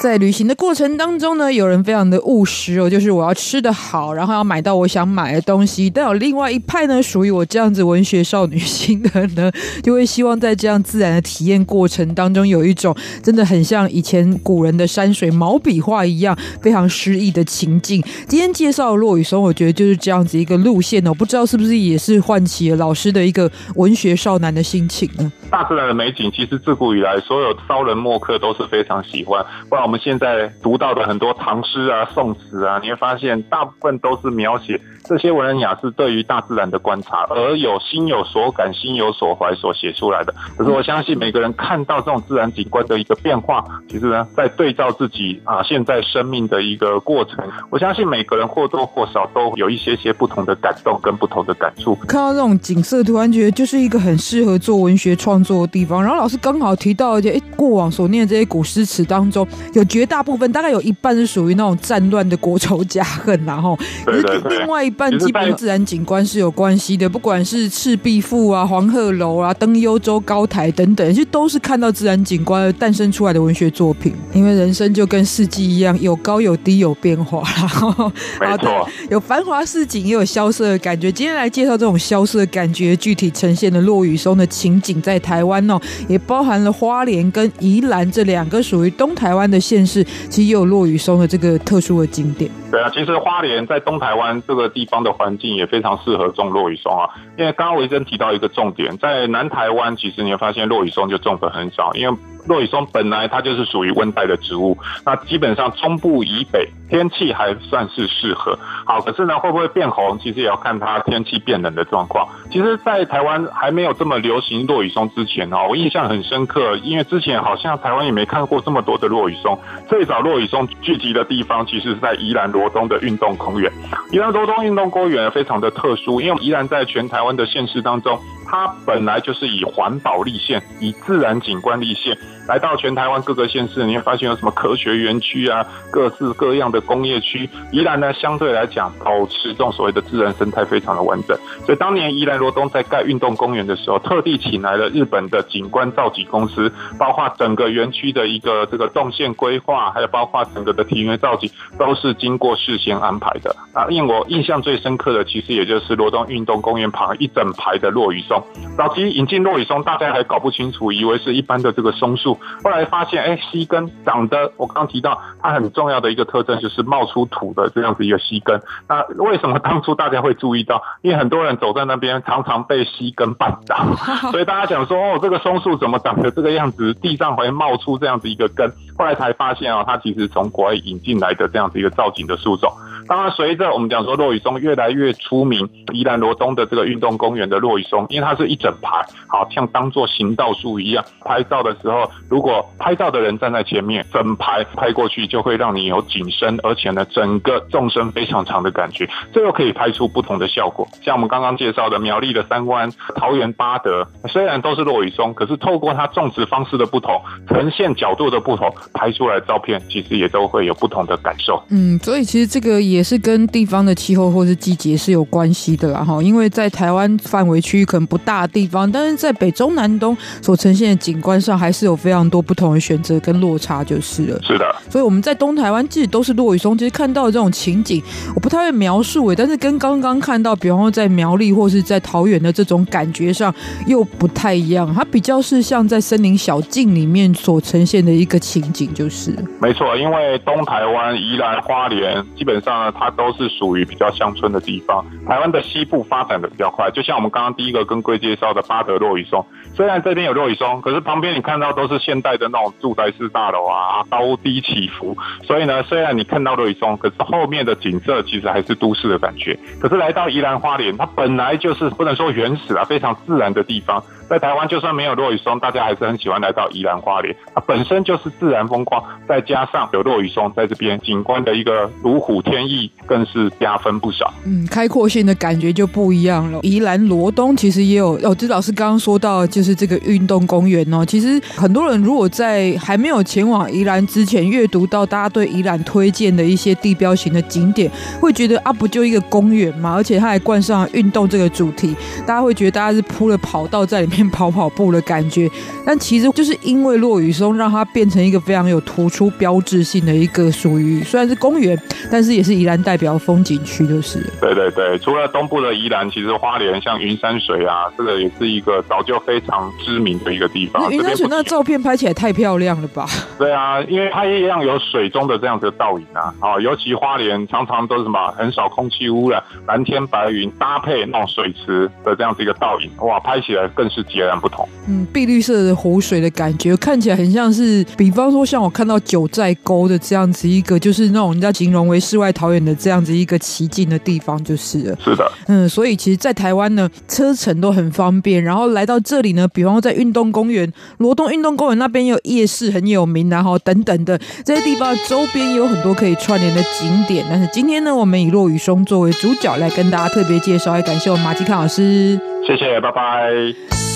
[0.00, 5.90] 在旅行的过程当中呢，有人非常的务实哦，就是我要吃的好，然后要买到我想买的东西。
[5.90, 9.50] 但有另外一派呢，属于我这样子文学少女心的呢，
[9.82, 12.94] 就会希望在这样自然的体验过程当中，有一种
[13.24, 18.00] 真的很像以前古人的山水毛笔画一样非常诗意的情境。
[18.28, 25.32] 今天介绍的落雨松，我觉得就是这样子一个路线哦，不知道是不是也是唤起了老师的一个文学少男的心情呢？
[25.50, 29.44] 大自然的美景，其实自古以来所有骚人墨客都是非常喜欢。
[29.68, 40.34] 不然我们现在读到的很多唐诗啊、宋词啊，你会发现大部分都是描写这些文人雅士对于大自然的观察，而有心有所感、心有所怀所写出来的。
[40.56, 51.94] 可是我相信每个人看到这种自然景观的一个变化，其实呢，在对照自己啊现在生命的一个过程，我相信每个人或多或少都有一些些不同的感动跟不同的感触。
[52.06, 56.02] 看到这种景色，突然觉得就是一个很适合做文学创作的地方。
[56.02, 74.14] 然后老师刚好提到，一些哎，过往所念的这些古诗词当中，有绝大部分，大概有一半是属于那种战乱的国仇家恨，然后对对对，另外一半基本跟自然景观是有关系的，不管是赤壁赋啊、黄鹤楼啊、登幽州高台等等，其实都是看到自然景观而诞生出来的文学作品。
[74.32, 77.42] 因为人生就跟四季一样，有高有低，有变化。
[77.58, 78.10] 然 后
[78.40, 81.12] 没错，有繁华市井，也有萧瑟的感觉。
[81.12, 85.78] 今天来介绍这种萧瑟的感觉具体呈现的落雨松的情景，在台湾哦。
[86.08, 92.50] 也包含了花莲跟宜兰这两个属于东台湾的县市，其实也有落雨松的这个特殊的景点。
[92.70, 97.10] 对啊，其实花莲在东台湾这个地方的环境也非常适合种落羽松啊。
[97.36, 102.16] 因为刚刚维珍提到一个重点，在南台湾其实你会发现落羽松就种的很少，因为。
[102.48, 108.58] 落羽松本来它就是属于温带的植物，那基本上中部以北天气还算是适合。
[108.86, 112.26] 好，可是呢，会不会变红，其实也要看它天气变冷的状况。
[112.50, 119.58] 其实，在台湾还没有这么流行落羽松之前哦，我印象很深刻，因为之前好像台湾也没看过这么多的落羽松。
[119.88, 123.70] 最早落羽松聚集的地方，其实是在宜兰罗东的运动公园。
[124.10, 132.16] 宜兰罗东运动公园非常的特殊，因为宜兰在全台湾的县市当中，它本来就是以环保立县，以自然景观立县。
[132.48, 137.48] 来到全台湾各个县市，你会发现有什么科学园区啊，各式各样的工业区。
[137.70, 141.38] 宜兰呢，相对来讲保持这种所谓的自然生态非常的完整。
[141.66, 153.54] 所以当年宜兰罗东在盖运动公园的时候，特地请来了日本的景观造景公司，包括整个园区的一个这个动线规划，还有包括整个的庭园造景，都是经过事先安排的。
[153.74, 158.42] 啊，令我印象最深刻的，其实也就是罗东运动公园旁一整排的落羽松。
[158.78, 162.37] 早期引进落羽松，大家还搞不清楚，以为是一般的这个松树。。
[162.62, 168.60] 后来发现，哎，溪根长得，我刚提到它很重要的一个特征就是冒出土的这样子一个溪根。
[168.88, 170.82] 那为什么当初大家会注意到？
[171.02, 173.76] 因为很多人走在那边，常常被溪根绊倒，
[174.30, 176.94] 所以大家想说，哦，这个松树怎么长得这个样子？
[176.94, 178.70] 地上会冒出这样子一个根。
[178.96, 182.72] 后来才发现啊，它其实从国外引进来的这样子一个造景的树种。
[183.06, 191.02] 当然，随着我们讲说落羽松越来越出名，宜兰罗东的这个运动公园的落羽松，因为它是一整排，好像当做行道树一样。
[191.24, 200.86] 拍照的时候，如果拍照的人站在前面，整排拍过去就会让你有景深，而且呢，整个纵深非常长的感觉，这又可以拍出不同的效果。
[201.02, 211.60] 像我们刚刚介绍的苗栗的三湾、桃园八德，虽然都是落羽松，可是透过它种植方式的不同，呈现角度的不同，拍出来的照片其实也都会有不同的感受。
[211.70, 213.02] 嗯，所以其实这个也。
[213.08, 224.40] 是跟地方的气候或是季节是有关系的啦，哈，因为在台湾范围区域可能不大的地方，但是在北中南东所呈现的景观上，还是有非常多不同的选择跟落差，就是了。
[224.42, 228.02] 是的，所以我们在东台湾其实都是落羽松，其实看到的这种情景，
[228.34, 233.54] 我不太会描述诶，但是跟刚刚看到，比方说在苗栗或是在桃园的这种感觉上
[233.86, 239.34] 又不太一样，它比较是像在森林小径里面所呈现的一个情景，就是。
[239.60, 242.94] 没错，因为东台湾、宜兰花莲基本上呢。
[242.98, 245.04] 它都是属于比较乡村的地方。
[245.24, 249.46] 台湾的西部发展的比较快，就像我们刚刚第一个跟各位介绍的巴德落羽松，
[249.76, 255.14] 虽然这边有落羽松，可是旁边你看到都是现代的那种住宅式大楼啊，高低起伏。
[255.42, 259.58] 所以呢，虽然你看到落雨松，可是后面的景色其实还是都市的感觉。
[259.78, 264.02] 可是来到宜兰花莲，它本来就是不能说原始啊，非常自然的地方。
[264.26, 267.34] 在台湾，就算没有落雨松，大家还是很喜欢来到宜兰花莲。
[267.54, 274.32] 它本身就是自然风光，再加上有落雨松在这边，景观的一个如虎添翼，更是加分不少。
[274.44, 276.60] 嗯，开阔性的感觉就不一样了。
[276.62, 281.02] 宜兰罗东其实也有，哦，这老师刚刚说到，就是这个运动公园哦。
[281.06, 287.90] 其实很多人如果在还没有前往宜兰之前，阅读到大家对宜兰推荐的一些地标型的景点，
[288.20, 289.94] 会觉得啊，不就一个公园嘛？
[289.94, 291.96] 而且它还冠上运动这个主题，
[292.26, 294.28] 大家会觉得大家是铺了跑道在里面。
[294.30, 295.50] 跑跑步的感觉，
[295.84, 301.76] 但其实就是因为落雨松让它变成一个非常有突出标志性的一个属于虽然是公园，
[302.10, 304.20] 但是也是宜兰代表风景区，就是。
[304.40, 310.92] 对对对，除了东部的宜兰，其实花莲像云山水啊，这个也是一个早就非常知名的一个地方。
[310.92, 313.06] 云山水那个照片拍起来太漂亮了吧？
[313.38, 324.04] 对啊，因为它一样有水中的这样子的倒影啊，啊，尤其花莲常常都是什么很少空气污染，蓝天白云搭配那种水池的这样子一个倒影，哇，拍起来更是。
[324.08, 334.96] 截然不同，嗯，碧绿色的湖水的感觉，看起来很像是，比方说像我看到九寨沟的这样子一个，就是那种人家形容为世外桃源的这样子一个奇境的地方，就是了。
[335.04, 343.38] 是的，嗯，所以其实，在台湾呢，车程都很方便，然后来到这里呢，比方说在运动公园，罗东运动公那边有夜市很有名，然。
[343.38, 347.24] 后等等的这些地方周边有很多可以串联的景点。
[347.30, 353.87] 但是今天呢，我们以落雨松作为主角来跟大家特别介绍，也感谢我们马吉康老师，谢谢，拜拜。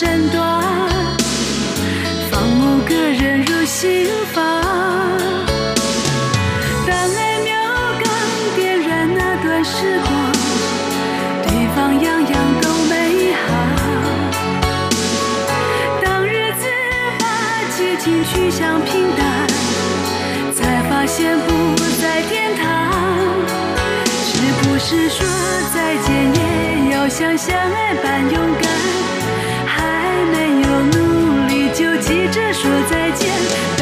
[0.00, 0.62] 身段，
[2.30, 4.44] 放某个人入心房。
[6.86, 7.52] 当爱苗
[7.98, 8.08] 刚
[8.54, 10.32] 点燃那段时光，
[11.42, 12.32] 对方样样
[12.62, 13.42] 都美好。
[16.04, 16.64] 当日子
[17.18, 17.24] 把
[17.76, 19.48] 激情趋向平淡，
[20.54, 22.62] 才发现不在天堂。
[24.06, 24.30] 是
[24.62, 25.26] 不是说
[25.74, 29.07] 再见也要像相爱般勇敢？
[32.00, 33.77] 急着说再见。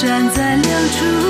[0.00, 1.29] 站在亮处。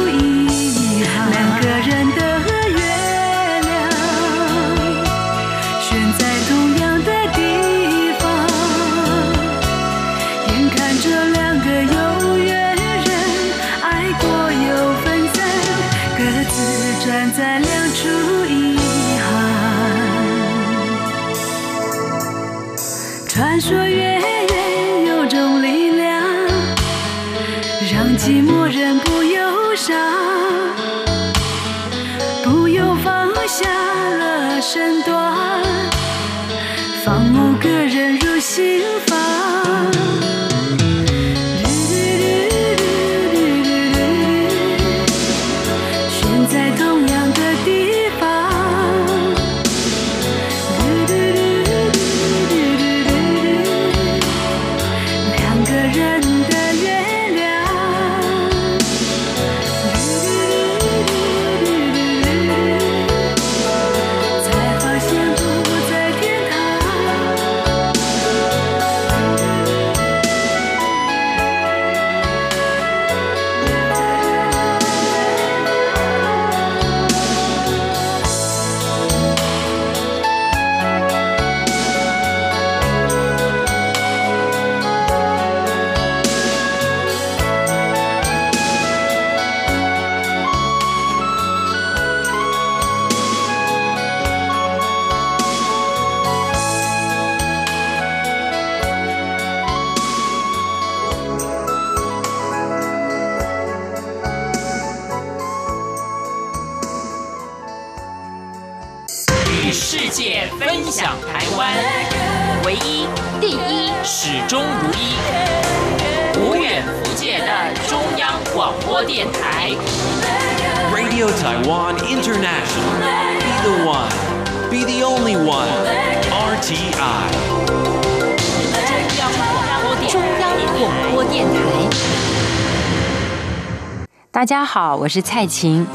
[134.32, 135.86] 大家好，我是蔡琴。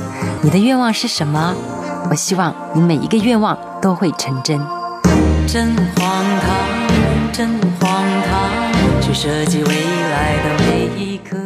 [0.41, 1.53] 你的愿望是什么？
[2.09, 4.59] 我希望你每一个愿望都会成真。
[5.47, 7.49] 真荒唐，真
[7.79, 9.69] 荒唐，去设计未
[10.11, 11.44] 来的每一刻。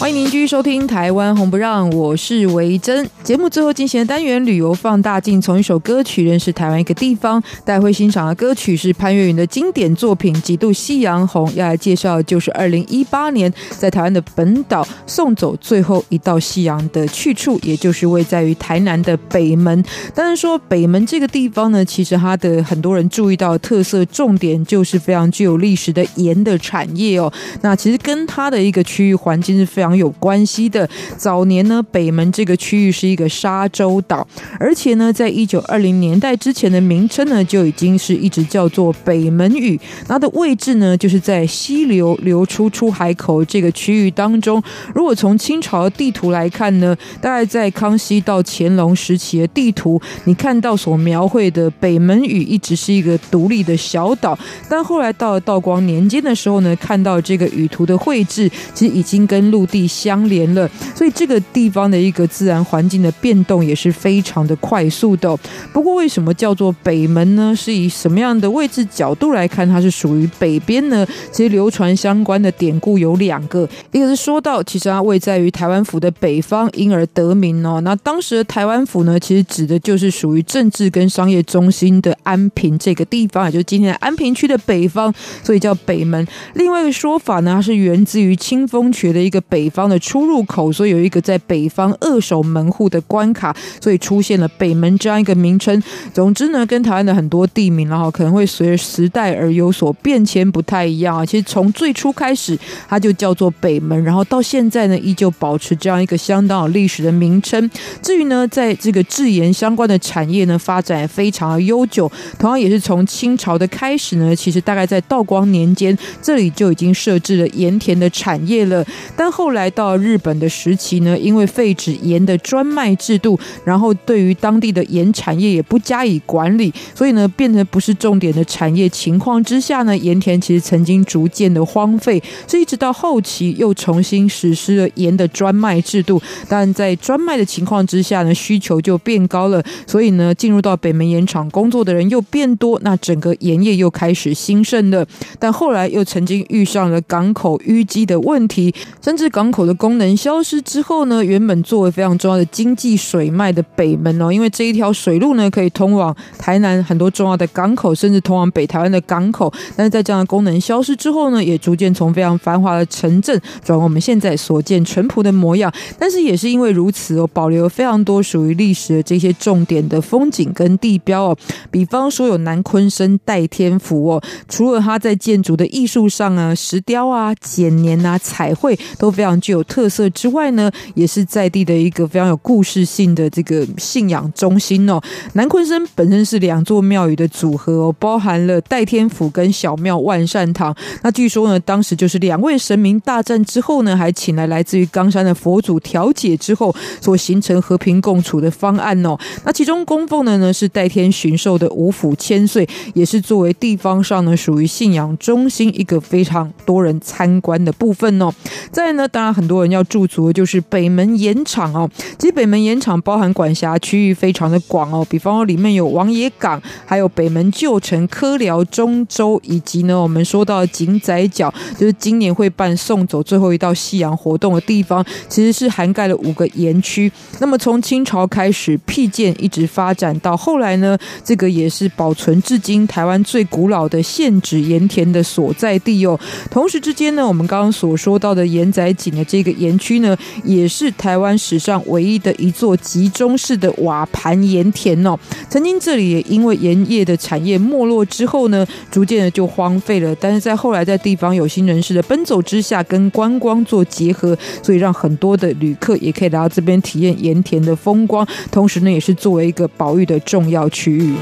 [0.00, 3.06] 欢迎您继续收听《台湾红不让》，我是维珍。
[3.22, 7.40] 节目最后进行的单元旅游放大镜，从一首歌曲认识台湾一个地方。
[7.66, 11.46] 待会欣赏的歌曲是潘越云的经典作品《几度夕阳红》。
[11.54, 19.84] 要来介绍的就是二零一八年在台湾的本岛送走最后一道夕阳的去处，也就是位在于台南的北门。
[20.14, 27.30] 当然说北门这个地方呢，其实它的很多人注意到的特色重点就是非常具有历史的盐的产业哦。
[27.60, 29.89] 那其实跟它的一个区域环境是非常。
[29.96, 30.88] 有关系的。
[31.16, 34.26] 早年呢，北门这个区域是一个沙洲岛，
[34.58, 39.78] 而且呢，在一九二零年代之前的名称呢，就已经是一直叫做北门屿。
[40.06, 44.62] 它的位置呢，就是在溪流流出出海口这个区域当中。
[44.94, 54.38] 如果从清朝的地图来看呢，大概在康熙到乾隆时期的地图，你看到所描绘的北门屿一直是一个独立的小岛，
[54.68, 59.79] 但后来到了道光年间的时候呢，看到这个屿图的绘制，其实已经跟陆地。
[59.80, 65.34] 地相连了，所以这个地方的一个自然环境的变动也是非常的快速的。
[65.72, 67.54] 不过为什么叫做北门呢？
[67.56, 71.06] 是以什么样的位置角度来看它是属于北边呢？
[71.32, 77.80] 其实流传相关的典故有两个，一个是说到其实它位在于台湾府的北方，因而得名哦。
[77.80, 86.26] 那当时的台湾府呢，其实指的就是属于政治跟商业中心的安平这个地方，也就是今天的安平区的北方，所以叫北门。
[86.54, 95.82] 另外一个说法呢，它是源自于清风诀的一个北方的出入口，所以有一个在北方扼守门户的关卡，所以出现了北门这样一个名称。
[96.12, 101.24] 总之呢，跟台湾的很多地名然后可能会随着时代而有所变迁，不太一样啊。
[101.24, 102.58] 其实从最初开始，
[102.88, 107.70] 它就叫做北门，然后到现在呢，依旧保持这样一个相当有历史的名称。
[108.02, 112.10] 至于呢，在这个制盐相关的产业呢，发展也非常的悠久。
[112.38, 118.84] 同样也是从清朝的开始呢，其实大概在道光年间，这里就已经设置了盐田的产业了。
[119.16, 132.22] 但后来来到日本的时期呢，因为废止盐的专卖制度，然后对于当地的盐产业也不加以管理，所以呢，变成不是重点的产业情况之下呢，盐田其实曾经逐渐的荒废。
[132.46, 145.06] 所以一直到后期又重新实施了盐的专卖制度，但在专卖的情况之下呢，需求就变高了，所以呢，进入到北门盐场工作的人又变多，那整个盐业又开始兴盛了。
[145.38, 159.52] 但后来又曾经遇上了港口淤积的问题，甚至港口的功能消失之后呢，原本作为非常重要的经济水脉的北门哦，因为这一条水路呢可以通往台南很多重要的港口，甚至通往北台湾的港口。
[159.76, 165.72] 但是在这样的功能消失之后呢，也逐渐从非常繁华的城镇转为我们现在所见淳朴的模样。
[165.98, 171.38] 但是也是因为如此哦，保留了非常多属于历史的这些重点的风景跟地标哦，
[171.70, 185.00] 比方说有南鲲鯓代天府哦，除了它在建筑的艺术上啊，石雕啊、剪黏啊、彩绘都非常具有特色之外呢，也是在地的一个非常有故事性的这个信仰中心哦。
[185.32, 190.74] 南鲲鯓本身是两座庙宇的组合哦，包含了代天府跟小庙万善堂。
[191.02, 199.16] 那据说呢，当时就是两位神明大战之后呢，还请来来自于冈山的佛祖调解之后所形成和平共处的方案哦。
[199.44, 208.30] 那其中供奉的呢是代天巡狩的五府千岁，也是作为地方上呢属于信仰中心一个非常多人参观的部分哦。
[208.70, 211.88] 再呢，当然很多人要驻足的就是北门盐场哦。
[212.18, 227.10] 其实北门盐场包含管辖区域非常的广哦，比方说里面有王爷港，还有北门旧城、科寮、中洲，以及呢我们说到的井仔角，就是今年会办送走最后一道夕阳活动的地方，其实是涵盖了五个盐区。
[227.38, 236.18] 那么从清朝开始辟建，一直发展到后来呢，这个也是保存至今台湾最古老的现址盐田的所在地哦。
[236.50, 245.18] 同时之间呢，我们刚刚所说到的盐仔井的这个盐区呢，也是台湾史上唯一的一座集中式的瓦盘盐田哦。
[245.48, 250.14] 曾经这里也因为盐业的产业没落之后呢，逐渐的就荒废了。
[250.16, 261.14] 但是在后来在地方有心人士的奔走之下，跟观光做结合，所以让很多的旅客也可以来到这边体验盐田的风光，同时呢，也是作为一个保育的重要区域。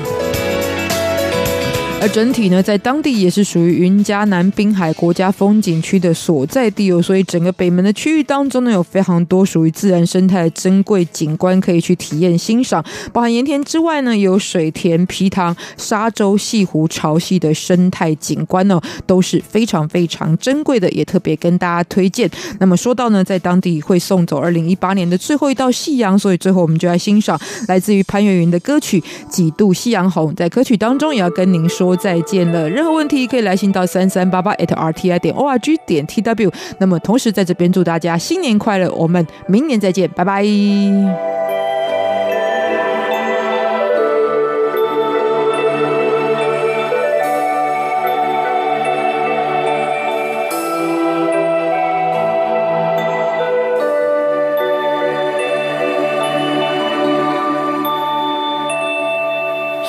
[2.00, 12.84] 而整体呢，在当地也是属于云嘉南滨海国家风景区的所在地哦，所以整个北门的区域当中呢，有非常多属于自然生态的珍贵景观可以去体验欣赏。
[13.12, 22.30] 包含盐田之外呢，有水田、皮塘、沙洲、西湖、潮汐的生态景观哦，都是非常非常珍贵的，也特别跟大家推荐。
[22.60, 27.36] 那么说到呢，在当地会送走二零一八年的最后一道夕阳，所以最后我们就来欣赏
[27.66, 30.30] 来自于潘越云的歌曲《几度夕阳红》。
[30.36, 31.87] 在歌曲当中，也要跟您说。
[31.88, 36.52] 说再见了，任何问题可以来信到三三八八 at rti 点 org 点 tw。
[36.76, 40.44] 那么同时在这边祝大家新年快乐，我们明年再见，拜拜。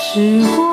[0.02, 0.69] 时光。